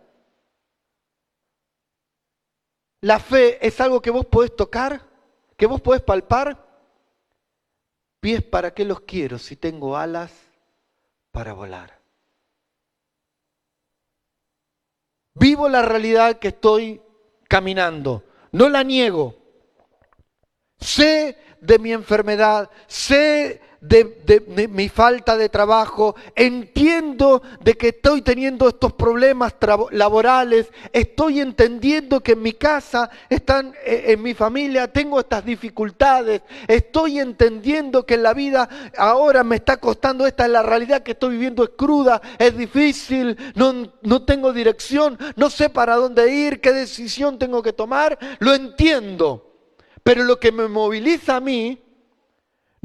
La 3.00 3.18
fe 3.18 3.64
es 3.66 3.80
algo 3.80 4.02
que 4.02 4.10
vos 4.10 4.26
podés 4.26 4.54
tocar, 4.54 5.08
que 5.56 5.66
vos 5.66 5.80
podés 5.80 6.02
palpar 6.02 6.65
Pies, 8.26 8.42
¿para 8.42 8.74
qué 8.74 8.84
los 8.84 9.02
quiero 9.02 9.38
si 9.38 9.54
tengo 9.54 9.96
alas 9.96 10.32
para 11.30 11.52
volar? 11.52 12.00
Vivo 15.34 15.68
la 15.68 15.82
realidad 15.82 16.40
que 16.40 16.48
estoy 16.48 17.00
caminando, 17.48 18.24
no 18.50 18.68
la 18.68 18.82
niego. 18.82 19.36
Sé 20.76 21.38
de 21.60 21.78
mi 21.78 21.92
enfermedad, 21.92 22.68
sé 22.88 23.60
de, 23.80 24.68
mi 24.70 24.88
falta 24.88 25.36
de 25.36 25.48
trabajo, 25.48 26.16
entiendo 26.34 27.42
de 27.62 27.74
que 27.74 27.88
estoy 27.88 28.22
teniendo 28.22 28.68
estos 28.68 28.92
problemas 28.94 29.54
laborales, 29.90 30.68
estoy 30.92 31.40
entendiendo 31.40 32.20
que 32.22 32.32
en 32.32 32.42
mi 32.42 32.52
casa, 32.52 33.10
están, 33.28 33.74
eh, 33.84 34.04
en 34.08 34.22
mi 34.22 34.34
familia, 34.34 34.88
tengo 34.92 35.20
estas 35.20 35.44
dificultades, 35.44 36.42
estoy 36.66 37.20
entendiendo 37.20 38.06
que 38.06 38.14
en 38.14 38.22
la 38.22 38.34
vida 38.34 38.68
ahora 38.96 39.44
me 39.44 39.56
está 39.56 39.76
costando, 39.78 40.26
esta 40.26 40.46
es 40.46 40.50
la 40.50 40.62
realidad 40.62 41.02
que 41.02 41.12
estoy 41.12 41.32
viviendo, 41.32 41.64
es 41.64 41.70
cruda, 41.76 42.20
es 42.38 42.56
difícil, 42.56 43.36
no, 43.54 43.92
no 44.02 44.24
tengo 44.24 44.52
dirección, 44.52 45.18
no 45.36 45.50
sé 45.50 45.70
para 45.70 45.96
dónde 45.96 46.32
ir, 46.32 46.60
qué 46.60 46.72
decisión 46.72 47.38
tengo 47.38 47.62
que 47.62 47.72
tomar, 47.72 48.18
lo 48.38 48.54
entiendo. 48.54 49.42
Pero 50.02 50.22
lo 50.22 50.38
que 50.38 50.52
me 50.52 50.68
moviliza 50.68 51.36
a 51.36 51.40
mí 51.40 51.85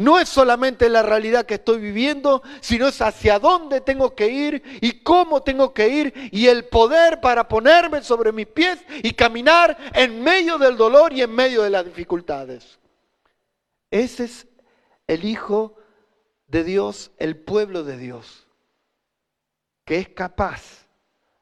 no 0.02 0.20
es 0.20 0.30
solamente 0.30 0.90
la 0.90 1.04
realidad 1.04 1.46
que 1.46 1.56
estoy 1.56 1.80
viviendo, 1.80 2.42
sino 2.60 2.88
es 2.88 3.02
hacia 3.02 3.40
dónde 3.40 3.82
tengo 3.82 4.16
que 4.16 4.28
ir 4.28 4.64
y 4.82 5.04
cómo 5.04 5.44
tengo 5.44 5.74
que 5.74 5.88
ir 5.88 6.30
y 6.32 6.48
el 6.48 6.66
poder 6.66 7.22
para 7.22 7.48
ponerme 7.48 8.02
sobre 8.02 8.32
mis 8.32 8.48
pies 8.48 8.80
y 9.04 9.14
caminar 9.14 9.78
en 9.94 10.24
medio 10.24 10.58
del 10.58 10.76
dolor 10.76 11.14
y 11.14 11.22
en 11.22 11.32
medio 11.32 11.62
de 11.62 11.70
las 11.70 11.86
dificultades. 11.86 12.80
Ese 13.92 14.26
es 14.26 14.48
el 15.08 15.24
Hijo 15.24 15.78
de 16.48 16.64
Dios, 16.64 17.12
el 17.18 17.38
pueblo 17.38 17.84
de 17.84 17.98
Dios, 17.98 18.48
que 19.86 19.98
es 19.98 20.10
capaz 20.10 20.88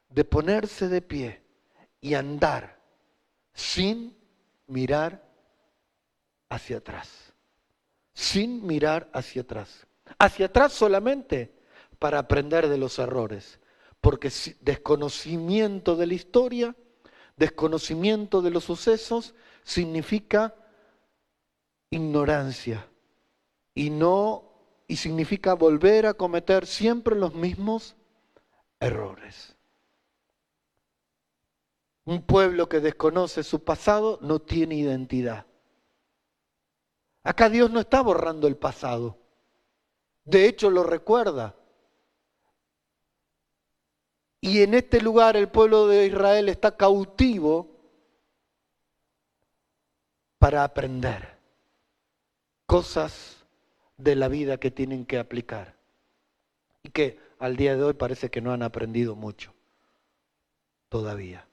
de 0.08 0.24
ponerse 0.24 0.88
de 0.88 1.00
pie 1.00 1.42
y 2.00 2.14
andar 2.14 2.78
sin 3.54 4.16
mirar 4.66 5.24
hacia 6.48 6.78
atrás 6.78 7.29
sin 8.20 8.66
mirar 8.66 9.08
hacia 9.14 9.40
atrás. 9.40 9.86
Hacia 10.18 10.46
atrás 10.46 10.74
solamente 10.74 11.58
para 11.98 12.18
aprender 12.18 12.68
de 12.68 12.76
los 12.76 12.98
errores, 12.98 13.60
porque 14.02 14.30
desconocimiento 14.60 15.96
de 15.96 16.06
la 16.06 16.14
historia, 16.14 16.76
desconocimiento 17.36 18.42
de 18.42 18.50
los 18.50 18.64
sucesos, 18.64 19.34
significa 19.64 20.54
ignorancia 21.88 22.86
y 23.74 23.88
no 23.88 24.52
y 24.86 24.96
significa 24.96 25.54
volver 25.54 26.04
a 26.04 26.12
cometer 26.12 26.66
siempre 26.66 27.16
los 27.16 27.34
mismos 27.34 27.96
errores. 28.80 29.56
Un 32.04 32.20
pueblo 32.20 32.68
que 32.68 32.80
desconoce 32.80 33.44
su 33.44 33.64
pasado 33.64 34.18
no 34.20 34.40
tiene 34.40 34.74
identidad. 34.74 35.46
Acá 37.22 37.48
Dios 37.50 37.70
no 37.70 37.80
está 37.80 38.00
borrando 38.00 38.46
el 38.46 38.56
pasado. 38.56 39.18
De 40.24 40.46
hecho, 40.46 40.70
lo 40.70 40.82
recuerda. 40.82 41.54
Y 44.40 44.62
en 44.62 44.74
este 44.74 45.02
lugar 45.02 45.36
el 45.36 45.48
pueblo 45.48 45.86
de 45.86 46.06
Israel 46.06 46.48
está 46.48 46.76
cautivo 46.76 47.68
para 50.38 50.64
aprender 50.64 51.36
cosas 52.64 53.44
de 53.98 54.16
la 54.16 54.28
vida 54.28 54.56
que 54.56 54.70
tienen 54.70 55.04
que 55.04 55.18
aplicar. 55.18 55.76
Y 56.82 56.88
que 56.88 57.20
al 57.38 57.56
día 57.56 57.76
de 57.76 57.82
hoy 57.82 57.92
parece 57.92 58.30
que 58.30 58.40
no 58.40 58.52
han 58.52 58.62
aprendido 58.62 59.14
mucho 59.14 59.52
todavía. 60.88 61.46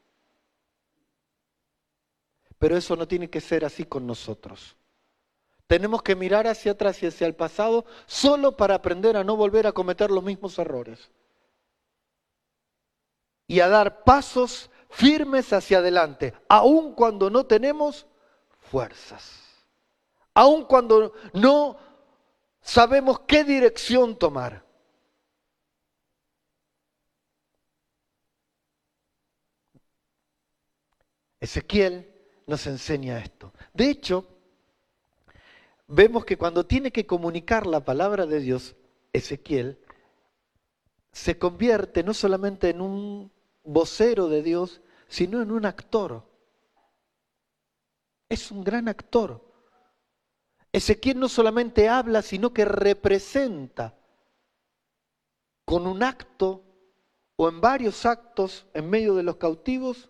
Pero 2.57 2.77
eso 2.77 2.95
no 2.95 3.05
tiene 3.05 3.29
que 3.29 3.41
ser 3.41 3.65
así 3.65 3.83
con 3.83 4.07
nosotros. 4.07 4.76
Tenemos 5.67 6.01
que 6.01 6.15
mirar 6.15 6.47
hacia 6.47 6.71
atrás 6.71 7.03
y 7.03 7.07
hacia 7.07 7.27
el 7.27 7.35
pasado 7.35 7.85
solo 8.05 8.55
para 8.55 8.75
aprender 8.75 9.17
a 9.17 9.23
no 9.23 9.35
volver 9.35 9.67
a 9.67 9.73
cometer 9.73 10.09
los 10.09 10.23
mismos 10.23 10.57
errores. 10.57 11.11
Y 13.47 13.59
a 13.59 13.67
dar 13.67 14.03
pasos 14.03 14.69
firmes 14.89 15.51
hacia 15.51 15.79
adelante, 15.79 16.33
aun 16.47 16.93
cuando 16.93 17.29
no 17.29 17.45
tenemos 17.45 18.07
fuerzas. 18.59 19.43
aun 20.33 20.65
cuando 20.65 21.13
no 21.33 21.79
sabemos 22.61 23.21
qué 23.21 23.43
dirección 23.43 24.15
tomar. 24.15 24.63
Ezequiel 31.39 32.07
nos 32.45 32.67
enseña 32.67 33.17
esto. 33.17 33.51
De 33.73 33.89
hecho, 33.89 34.36
vemos 35.87 36.25
que 36.25 36.37
cuando 36.37 36.65
tiene 36.65 36.91
que 36.91 37.05
comunicar 37.05 37.65
la 37.65 37.83
palabra 37.83 38.25
de 38.25 38.39
Dios, 38.39 38.75
Ezequiel 39.13 39.79
se 41.11 41.39
convierte 41.39 42.03
no 42.03 42.13
solamente 42.13 42.69
en 42.69 42.81
un 42.81 43.31
vocero 43.63 44.27
de 44.29 44.43
Dios, 44.43 44.81
sino 45.07 45.41
en 45.41 45.51
un 45.51 45.65
actor. 45.65 46.29
Es 48.29 48.51
un 48.51 48.63
gran 48.63 48.87
actor. 48.87 49.43
Ezequiel 50.71 51.19
no 51.19 51.29
solamente 51.29 51.89
habla, 51.89 52.21
sino 52.21 52.53
que 52.53 52.65
representa 52.65 53.97
con 55.65 55.87
un 55.87 56.03
acto 56.03 56.63
o 57.35 57.49
en 57.49 57.61
varios 57.61 58.05
actos 58.05 58.67
en 58.73 58.89
medio 58.89 59.15
de 59.15 59.23
los 59.23 59.37
cautivos 59.37 60.09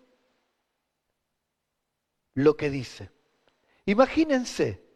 lo 2.34 2.58
que 2.58 2.70
dice. 2.70 3.12
Imagínense 3.86 4.87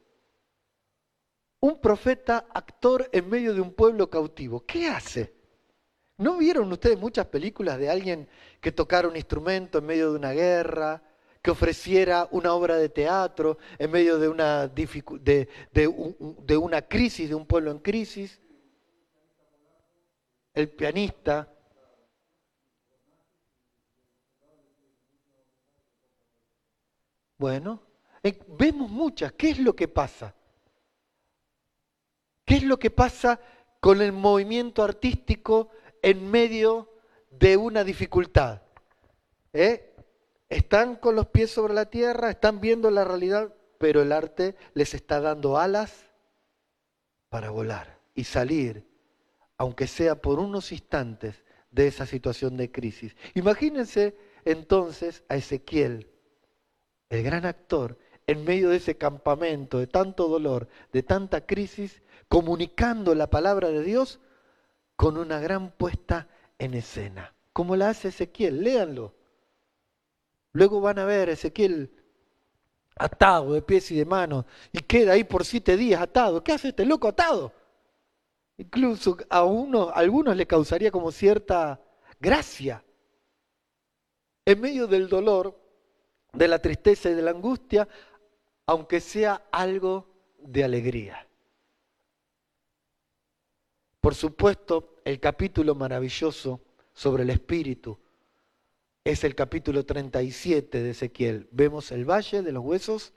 un 1.62 1.80
profeta 1.80 2.48
actor 2.54 3.08
en 3.12 3.30
medio 3.30 3.54
de 3.54 3.62
un 3.62 3.74
pueblo 3.74 4.10
cautivo. 4.10 4.66
¿Qué 4.66 4.88
hace? 4.88 5.34
¿No 6.18 6.38
vieron 6.38 6.72
ustedes 6.72 7.00
muchas 7.00 7.28
películas 7.28 7.78
de 7.78 7.90
alguien 7.90 8.28
que 8.60 8.72
tocara 8.72 9.08
un 9.08 9.16
instrumento 9.16 9.78
en 9.78 9.86
medio 9.86 10.12
de 10.12 10.18
una 10.18 10.32
guerra, 10.32 11.04
que 11.42 11.52
ofreciera 11.52 12.28
una 12.32 12.54
obra 12.54 12.78
de 12.78 12.90
teatro 12.90 13.58
en 13.78 13.92
medio 13.92 14.20
de 14.20 14.28
una, 14.28 14.68
de, 14.68 15.48
crisis, 16.90 17.30
de 17.30 17.36
un 17.36 17.46
pueblo 17.46 17.72
en 17.72 17.80
crisis? 17.80 18.40
El 20.54 20.70
pianista. 20.70 21.48
Bueno, 27.38 27.82
eh, 28.24 28.40
vemos 28.48 28.90
muchas. 28.90 29.32
¿Qué 29.34 29.52
es 29.52 29.60
lo 29.60 29.76
que 29.76 29.88
pasa? 29.88 30.36
¿Qué 32.52 32.58
es 32.58 32.64
lo 32.64 32.80
que 32.80 32.90
pasa 32.90 33.40
con 33.80 34.02
el 34.02 34.12
movimiento 34.12 34.84
artístico 34.84 35.70
en 36.02 36.30
medio 36.30 36.90
de 37.30 37.56
una 37.56 37.86
dificultad. 37.86 38.62
¿Eh? 39.54 39.96
Están 40.50 40.98
con 40.98 41.16
los 41.16 41.28
pies 41.28 41.50
sobre 41.50 41.74
la 41.74 41.86
tierra, 41.86 42.30
están 42.30 42.60
viendo 42.60 42.92
la 42.92 43.06
realidad, 43.06 43.54
pero 43.78 44.02
el 44.02 44.12
arte 44.12 44.58
les 44.74 44.94
está 44.94 45.22
dando 45.22 45.58
alas 45.58 46.08
para 47.30 47.52
volar 47.52 48.02
y 48.16 48.26
salir, 48.26 48.86
aunque 49.58 49.88
sea 49.88 50.22
por 50.22 50.38
unos 50.40 50.74
instantes, 50.74 51.46
de 51.70 51.88
esa 51.88 52.06
situación 52.06 52.58
de 52.58 52.70
crisis. 52.70 53.16
Imagínense 53.34 54.18
entonces 54.44 55.24
a 55.30 55.38
Ezequiel, 55.38 56.12
el 57.08 57.24
gran 57.24 57.46
actor, 57.46 57.98
en 58.28 58.44
medio 58.44 58.70
de 58.70 58.78
ese 58.78 58.98
campamento 58.98 59.80
de 59.80 59.88
tanto 59.88 60.28
dolor, 60.28 60.68
de 60.92 61.04
tanta 61.04 61.46
crisis, 61.46 62.01
comunicando 62.32 63.14
la 63.14 63.30
palabra 63.30 63.68
de 63.72 63.84
Dios 63.84 64.22
con 64.96 65.18
una 65.18 65.42
gran 65.42 65.70
puesta 65.72 66.30
en 66.60 66.76
escena, 66.76 67.36
como 67.52 67.76
la 67.76 67.90
hace 67.90 68.08
Ezequiel, 68.08 68.64
léanlo. 68.64 69.14
Luego 70.54 70.80
van 70.80 71.00
a 71.00 71.04
ver 71.04 71.28
a 71.28 71.34
Ezequiel 71.34 71.92
atado 72.96 73.52
de 73.52 73.62
pies 73.62 73.92
y 73.92 73.98
de 73.98 74.06
manos 74.06 74.46
y 74.72 74.80
queda 74.80 75.12
ahí 75.12 75.26
por 75.26 75.44
siete 75.44 75.76
días 75.76 76.02
atado. 76.02 76.42
¿Qué 76.42 76.54
hace 76.54 76.70
este 76.70 76.86
loco 76.86 77.10
atado? 77.10 77.52
Incluso 78.58 79.18
a, 79.30 79.44
uno, 79.44 79.90
a 79.90 79.96
algunos 79.96 80.38
le 80.38 80.48
causaría 80.48 80.90
como 80.90 81.12
cierta 81.12 81.82
gracia. 82.18 82.82
En 84.46 84.62
medio 84.62 84.88
del 84.88 85.10
dolor, 85.10 85.60
de 86.32 86.48
la 86.48 86.60
tristeza 86.60 87.10
y 87.10 87.14
de 87.14 87.24
la 87.24 87.32
angustia, 87.32 87.90
aunque 88.68 89.02
sea 89.02 89.48
algo 89.52 90.08
de 90.38 90.64
alegría. 90.64 91.28
Por 94.02 94.16
supuesto, 94.16 94.96
el 95.06 95.20
capítulo 95.20 95.76
maravilloso 95.76 96.60
sobre 96.92 97.22
el 97.22 97.30
Espíritu 97.30 98.00
es 99.04 99.24
el 99.24 99.36
capítulo 99.36 99.86
37 99.86 100.82
de 100.82 100.90
Ezequiel. 100.90 101.48
Vemos 101.52 101.92
el 101.92 102.10
valle 102.10 102.42
de 102.42 102.52
los 102.52 102.64
huesos 102.64 103.14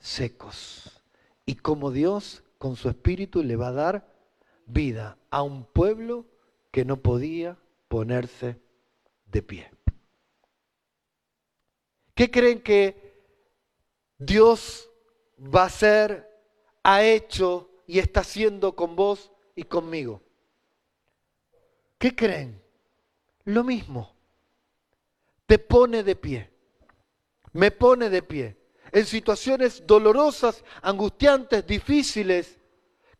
secos 0.00 1.02
y 1.44 1.56
cómo 1.56 1.90
Dios 1.90 2.42
con 2.56 2.76
su 2.76 2.88
Espíritu 2.88 3.42
le 3.42 3.56
va 3.56 3.68
a 3.68 3.72
dar 3.72 4.14
vida 4.64 5.18
a 5.28 5.42
un 5.42 5.64
pueblo 5.64 6.24
que 6.70 6.86
no 6.86 6.96
podía 6.96 7.58
ponerse 7.88 8.56
de 9.26 9.42
pie. 9.42 9.70
¿Qué 12.14 12.30
creen 12.30 12.62
que 12.62 13.12
Dios 14.16 14.88
va 15.38 15.64
a 15.64 15.66
hacer, 15.66 16.30
ha 16.82 17.04
hecho 17.04 17.68
y 17.86 17.98
está 17.98 18.20
haciendo 18.20 18.74
con 18.74 18.96
vos 18.96 19.32
y 19.54 19.64
conmigo. 19.64 20.22
¿Qué 21.98 22.14
creen? 22.14 22.60
Lo 23.44 23.64
mismo. 23.64 24.14
Te 25.46 25.58
pone 25.58 26.02
de 26.02 26.16
pie. 26.16 26.50
Me 27.52 27.70
pone 27.70 28.08
de 28.08 28.22
pie. 28.22 28.56
En 28.90 29.06
situaciones 29.06 29.86
dolorosas, 29.86 30.64
angustiantes, 30.82 31.66
difíciles 31.66 32.58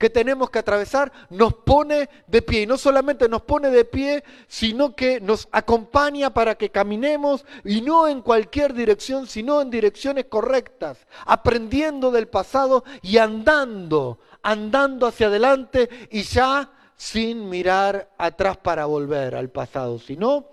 que 0.03 0.11
tenemos 0.11 0.51
que 0.51 0.59
atravesar, 0.59 1.13
nos 1.31 1.55
pone 1.55 2.11
de 2.27 2.43
pie. 2.43 2.63
Y 2.63 2.67
no 2.67 2.77
solamente 2.77 3.29
nos 3.29 3.43
pone 3.43 3.71
de 3.71 3.85
pie, 3.85 4.25
sino 4.49 4.97
que 4.97 5.21
nos 5.21 5.49
acompaña 5.53 6.35
para 6.35 6.57
que 6.57 6.71
caminemos 6.71 7.45
y 7.65 7.83
no 7.83 8.09
en 8.09 8.21
cualquier 8.21 8.75
dirección, 8.75 9.29
sino 9.29 9.63
en 9.63 9.71
direcciones 9.71 10.25
correctas, 10.25 11.07
aprendiendo 11.25 12.11
del 12.11 12.27
pasado 12.27 12.83
y 13.01 13.19
andando 13.19 14.19
andando 14.43 15.07
hacia 15.07 15.29
adelante 15.29 15.89
y 16.11 16.23
ya 16.23 16.71
sin 16.97 17.49
mirar 17.49 18.13
atrás 18.19 18.57
para 18.57 18.87
volver 18.87 19.35
al 19.35 19.51
pasado, 19.51 19.99
sino 19.99 20.47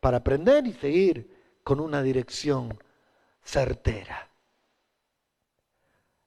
para 0.00 0.18
aprender 0.18 0.66
y 0.66 0.72
seguir 0.74 1.58
con 1.62 1.80
una 1.80 2.02
dirección 2.02 2.78
certera. 3.42 4.28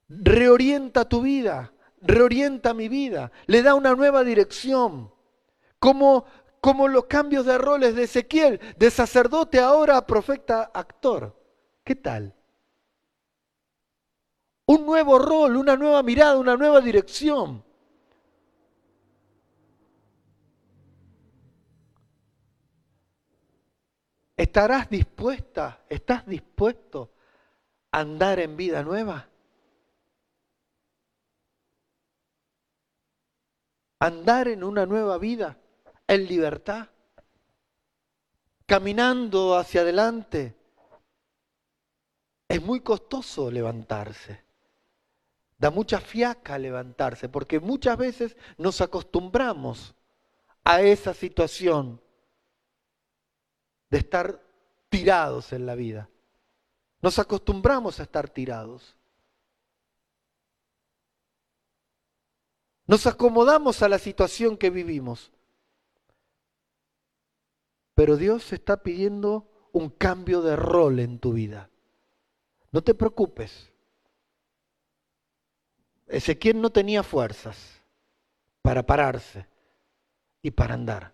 Reorienta 0.08 1.08
tu 1.08 1.22
vida, 1.22 1.72
reorienta 2.00 2.74
mi 2.74 2.88
vida, 2.88 3.30
le 3.46 3.62
da 3.62 3.74
una 3.74 3.94
nueva 3.94 4.24
dirección. 4.24 5.12
Como, 5.78 6.24
como 6.60 6.88
los 6.88 7.04
cambios 7.04 7.46
de 7.46 7.58
roles 7.58 7.94
de 7.94 8.04
Ezequiel, 8.04 8.60
de 8.76 8.90
sacerdote 8.90 9.60
ahora 9.60 9.96
a 9.96 10.06
profeta 10.06 10.70
actor. 10.74 11.36
¿Qué 11.84 11.94
tal? 11.94 12.34
Un 14.68 14.84
nuevo 14.84 15.18
rol, 15.18 15.56
una 15.56 15.76
nueva 15.76 16.02
mirada, 16.02 16.36
una 16.36 16.54
nueva 16.54 16.82
dirección. 16.82 17.64
¿Estarás 24.36 24.90
dispuesta, 24.90 25.84
estás 25.88 26.26
dispuesto 26.26 27.12
a 27.92 28.00
andar 28.00 28.40
en 28.40 28.58
vida 28.58 28.82
nueva? 28.82 29.26
Andar 34.00 34.48
en 34.48 34.62
una 34.62 34.84
nueva 34.84 35.16
vida, 35.16 35.56
en 36.06 36.26
libertad, 36.26 36.88
caminando 38.66 39.56
hacia 39.56 39.80
adelante. 39.80 40.54
Es 42.46 42.62
muy 42.62 42.80
costoso 42.80 43.50
levantarse. 43.50 44.47
Da 45.58 45.70
mucha 45.70 46.00
fiaca 46.00 46.56
levantarse, 46.56 47.28
porque 47.28 47.58
muchas 47.58 47.98
veces 47.98 48.36
nos 48.56 48.80
acostumbramos 48.80 49.94
a 50.62 50.82
esa 50.82 51.14
situación 51.14 52.00
de 53.90 53.98
estar 53.98 54.40
tirados 54.88 55.52
en 55.52 55.66
la 55.66 55.74
vida. 55.74 56.08
Nos 57.00 57.18
acostumbramos 57.18 57.98
a 57.98 58.04
estar 58.04 58.28
tirados. 58.28 58.96
Nos 62.86 63.06
acomodamos 63.06 63.82
a 63.82 63.88
la 63.88 63.98
situación 63.98 64.56
que 64.56 64.70
vivimos. 64.70 65.30
Pero 67.94 68.16
Dios 68.16 68.52
está 68.52 68.82
pidiendo 68.82 69.46
un 69.72 69.90
cambio 69.90 70.40
de 70.40 70.56
rol 70.56 71.00
en 71.00 71.18
tu 71.18 71.32
vida. 71.32 71.68
No 72.70 72.82
te 72.82 72.94
preocupes. 72.94 73.72
Ezequiel 76.08 76.60
no 76.60 76.70
tenía 76.70 77.02
fuerzas 77.02 77.82
para 78.62 78.84
pararse 78.84 79.46
y 80.42 80.50
para 80.50 80.74
andar. 80.74 81.12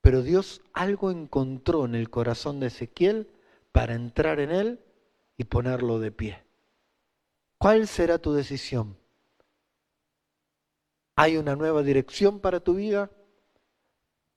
Pero 0.00 0.22
Dios 0.22 0.60
algo 0.72 1.10
encontró 1.10 1.84
en 1.84 1.94
el 1.94 2.10
corazón 2.10 2.58
de 2.58 2.66
Ezequiel 2.66 3.30
para 3.70 3.94
entrar 3.94 4.40
en 4.40 4.50
él 4.50 4.80
y 5.36 5.44
ponerlo 5.44 6.00
de 6.00 6.10
pie. 6.10 6.42
¿Cuál 7.56 7.86
será 7.86 8.18
tu 8.18 8.32
decisión? 8.32 8.96
¿Hay 11.14 11.36
una 11.36 11.54
nueva 11.54 11.82
dirección 11.82 12.40
para 12.40 12.58
tu 12.58 12.74
vida? 12.74 13.10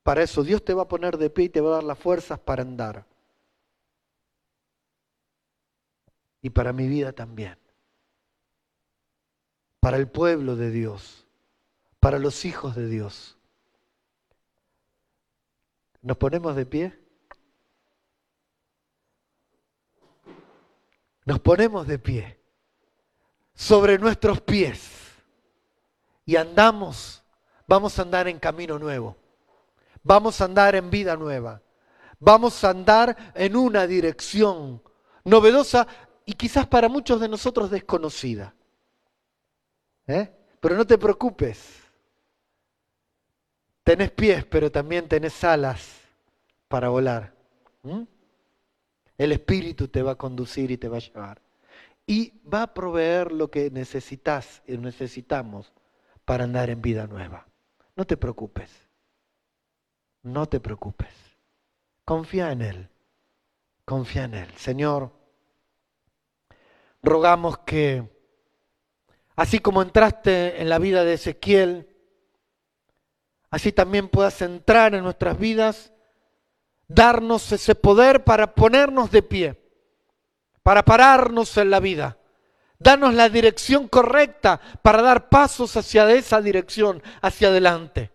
Para 0.04 0.22
eso 0.22 0.44
Dios 0.44 0.64
te 0.64 0.76
va 0.76 0.84
a 0.84 0.88
poner 0.88 1.18
de 1.18 1.32
pie 1.32 1.46
y 1.46 1.50
te 1.50 1.62
va 1.62 1.70
a 1.70 1.76
dar 1.76 1.84
las 1.84 1.98
fuerzas 1.98 2.38
para 2.38 2.62
andar. 2.62 3.06
Y 6.44 6.52
para 6.52 6.72
mi 6.74 6.88
vida 6.88 7.12
también. 7.12 7.65
Para 9.86 9.98
el 9.98 10.08
pueblo 10.08 10.56
de 10.56 10.72
Dios. 10.72 11.28
Para 12.00 12.18
los 12.18 12.44
hijos 12.44 12.76
de 12.76 12.88
Dios. 12.88 13.38
¿Nos 16.02 16.18
ponemos 16.18 16.56
de 16.56 16.66
pie? 16.66 17.00
Nos 21.26 21.40
ponemos 21.40 21.86
de 21.86 22.00
pie 22.00 22.40
sobre 23.54 24.00
nuestros 24.00 24.42
pies 24.42 24.90
y 26.26 26.36
andamos, 26.36 27.24
vamos 27.68 28.00
a 28.00 28.02
andar 28.02 28.28
en 28.28 28.40
camino 28.40 28.80
nuevo, 28.80 29.16
vamos 30.02 30.42
a 30.42 30.46
andar 30.46 30.74
en 30.74 30.90
vida 30.90 31.16
nueva, 31.16 31.62
vamos 32.20 32.64
a 32.64 32.72
andar 32.72 33.16
en 33.36 33.56
una 33.56 33.86
dirección 33.86 34.82
novedosa 35.24 35.86
y 36.26 36.34
quizás 36.34 36.66
para 36.66 36.90
muchos 36.90 37.22
de 37.22 37.30
nosotros 37.30 37.70
desconocida. 37.70 38.56
¿Eh? 40.08 40.30
Pero 40.60 40.76
no 40.76 40.86
te 40.86 40.98
preocupes, 40.98 41.84
tenés 43.84 44.12
pies, 44.12 44.46
pero 44.46 44.72
también 44.72 45.08
tenés 45.08 45.44
alas 45.44 46.02
para 46.68 46.90
volar. 46.90 47.34
El 49.18 49.32
Espíritu 49.32 49.88
te 49.88 50.02
va 50.02 50.12
a 50.12 50.16
conducir 50.16 50.72
y 50.72 50.78
te 50.78 50.88
va 50.88 50.98
a 50.98 51.02
llevar. 51.02 51.42
Y 52.08 52.40
va 52.42 52.64
a 52.64 52.74
proveer 52.74 53.32
lo 53.32 53.50
que 53.50 53.72
necesitas 53.72 54.62
y 54.68 54.78
necesitamos 54.78 55.72
para 56.24 56.44
andar 56.44 56.70
en 56.70 56.82
vida 56.82 57.08
nueva. 57.08 57.48
No 57.96 58.06
te 58.06 58.18
preocupes. 58.18 58.72
No 60.22 60.48
te 60.48 60.60
preocupes. 60.60 61.14
Confía 62.04 62.52
en 62.52 62.62
Él. 62.62 62.90
Confía 63.86 64.26
en 64.26 64.34
Él. 64.34 64.52
Señor, 64.58 65.12
rogamos 67.02 67.60
que, 67.60 68.10
así 69.36 69.60
como 69.60 69.82
entraste 69.82 70.62
en 70.62 70.70
la 70.70 70.80
vida 70.80 71.04
de 71.04 71.14
Ezequiel, 71.14 71.90
así 73.50 73.72
también 73.72 74.10
puedas 74.10 74.42
entrar 74.42 74.96
en 74.96 75.04
nuestras 75.04 75.38
vidas 75.38 75.92
darnos 76.88 77.52
ese 77.52 77.76
poder 77.76 78.24
para 78.24 78.54
ponernos 78.54 79.12
de 79.12 79.24
pie, 79.24 79.62
para 80.64 80.84
pararnos 80.84 81.58
en 81.58 81.70
la 81.70 81.80
vida. 81.80 82.18
Danos 82.78 83.14
la 83.14 83.30
dirección 83.30 83.88
correcta 83.88 84.60
para 84.82 85.02
dar 85.02 85.30
pasos 85.30 85.76
hacia 85.78 86.10
esa 86.12 86.42
dirección, 86.42 87.02
hacia 87.22 87.48
adelante. 87.48 88.12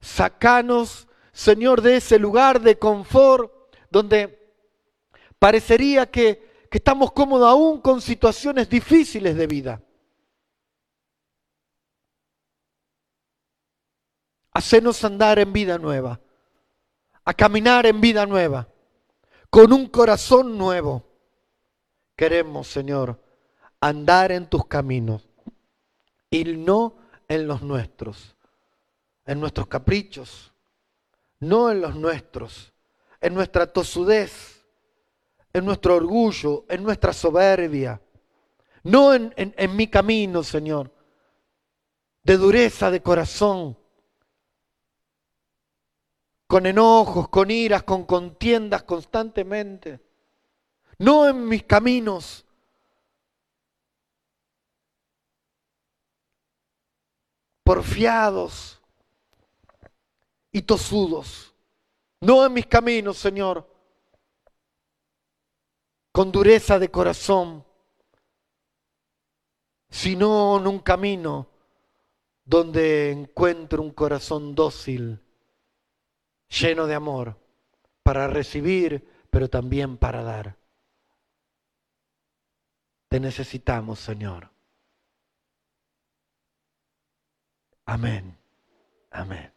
Sacanos, 0.00 1.08
Señor, 1.32 1.82
de 1.82 1.96
ese 1.96 2.18
lugar 2.18 2.60
de 2.60 2.78
confort 2.78 3.50
donde 3.90 4.35
parecería 5.38 6.06
que, 6.10 6.66
que 6.70 6.78
estamos 6.78 7.12
cómodos 7.12 7.48
aún 7.48 7.80
con 7.80 8.00
situaciones 8.00 8.68
difíciles 8.68 9.36
de 9.36 9.46
vida. 9.46 9.82
Hacenos 14.52 15.04
andar 15.04 15.38
en 15.38 15.52
vida 15.52 15.76
nueva, 15.76 16.20
a 17.24 17.34
caminar 17.34 17.86
en 17.86 18.00
vida 18.00 18.24
nueva, 18.24 18.68
con 19.50 19.72
un 19.72 19.86
corazón 19.88 20.56
nuevo. 20.56 21.04
Queremos, 22.16 22.68
Señor, 22.68 23.20
andar 23.80 24.32
en 24.32 24.48
tus 24.48 24.66
caminos. 24.66 25.28
Y 26.30 26.44
no 26.44 26.96
en 27.28 27.46
los 27.46 27.62
nuestros, 27.62 28.34
en 29.26 29.40
nuestros 29.40 29.66
caprichos, 29.66 30.52
no 31.40 31.70
en 31.70 31.80
los 31.80 31.94
nuestros, 31.94 32.72
en 33.20 33.34
nuestra 33.34 33.66
tosudez, 33.72 34.55
en 35.56 35.64
nuestro 35.64 35.96
orgullo, 35.96 36.66
en 36.68 36.82
nuestra 36.82 37.14
soberbia, 37.14 37.98
no 38.82 39.14
en, 39.14 39.32
en 39.36 39.74
mi 39.74 39.86
camino, 39.88 40.42
Señor, 40.42 40.92
de 42.22 42.36
dureza 42.36 42.90
de 42.90 43.00
corazón 43.00 43.76
con 46.46 46.66
enojos, 46.66 47.30
con 47.30 47.50
iras, 47.50 47.84
con 47.84 48.04
contiendas 48.04 48.82
constantemente. 48.82 49.98
No 50.98 51.26
en 51.26 51.48
mis 51.48 51.64
caminos. 51.64 52.44
Porfiados 57.64 58.78
y 60.52 60.60
tosudos. 60.60 61.54
No 62.20 62.44
en 62.44 62.52
mis 62.52 62.66
caminos, 62.66 63.16
Señor. 63.16 63.75
Con 66.16 66.32
dureza 66.32 66.78
de 66.78 66.90
corazón. 66.90 67.62
Sino 69.90 70.56
en 70.56 70.66
un 70.66 70.78
camino 70.78 71.46
donde 72.42 73.10
encuentro 73.10 73.82
un 73.82 73.90
corazón 73.90 74.54
dócil 74.54 75.20
lleno 76.48 76.86
de 76.86 76.94
amor, 76.94 77.38
para 78.02 78.28
recibir, 78.28 79.26
pero 79.28 79.50
también 79.50 79.98
para 79.98 80.22
dar. 80.22 80.56
Te 83.08 83.20
necesitamos, 83.20 84.00
Señor. 84.00 84.50
Amén. 87.84 88.38
Amén. 89.10 89.55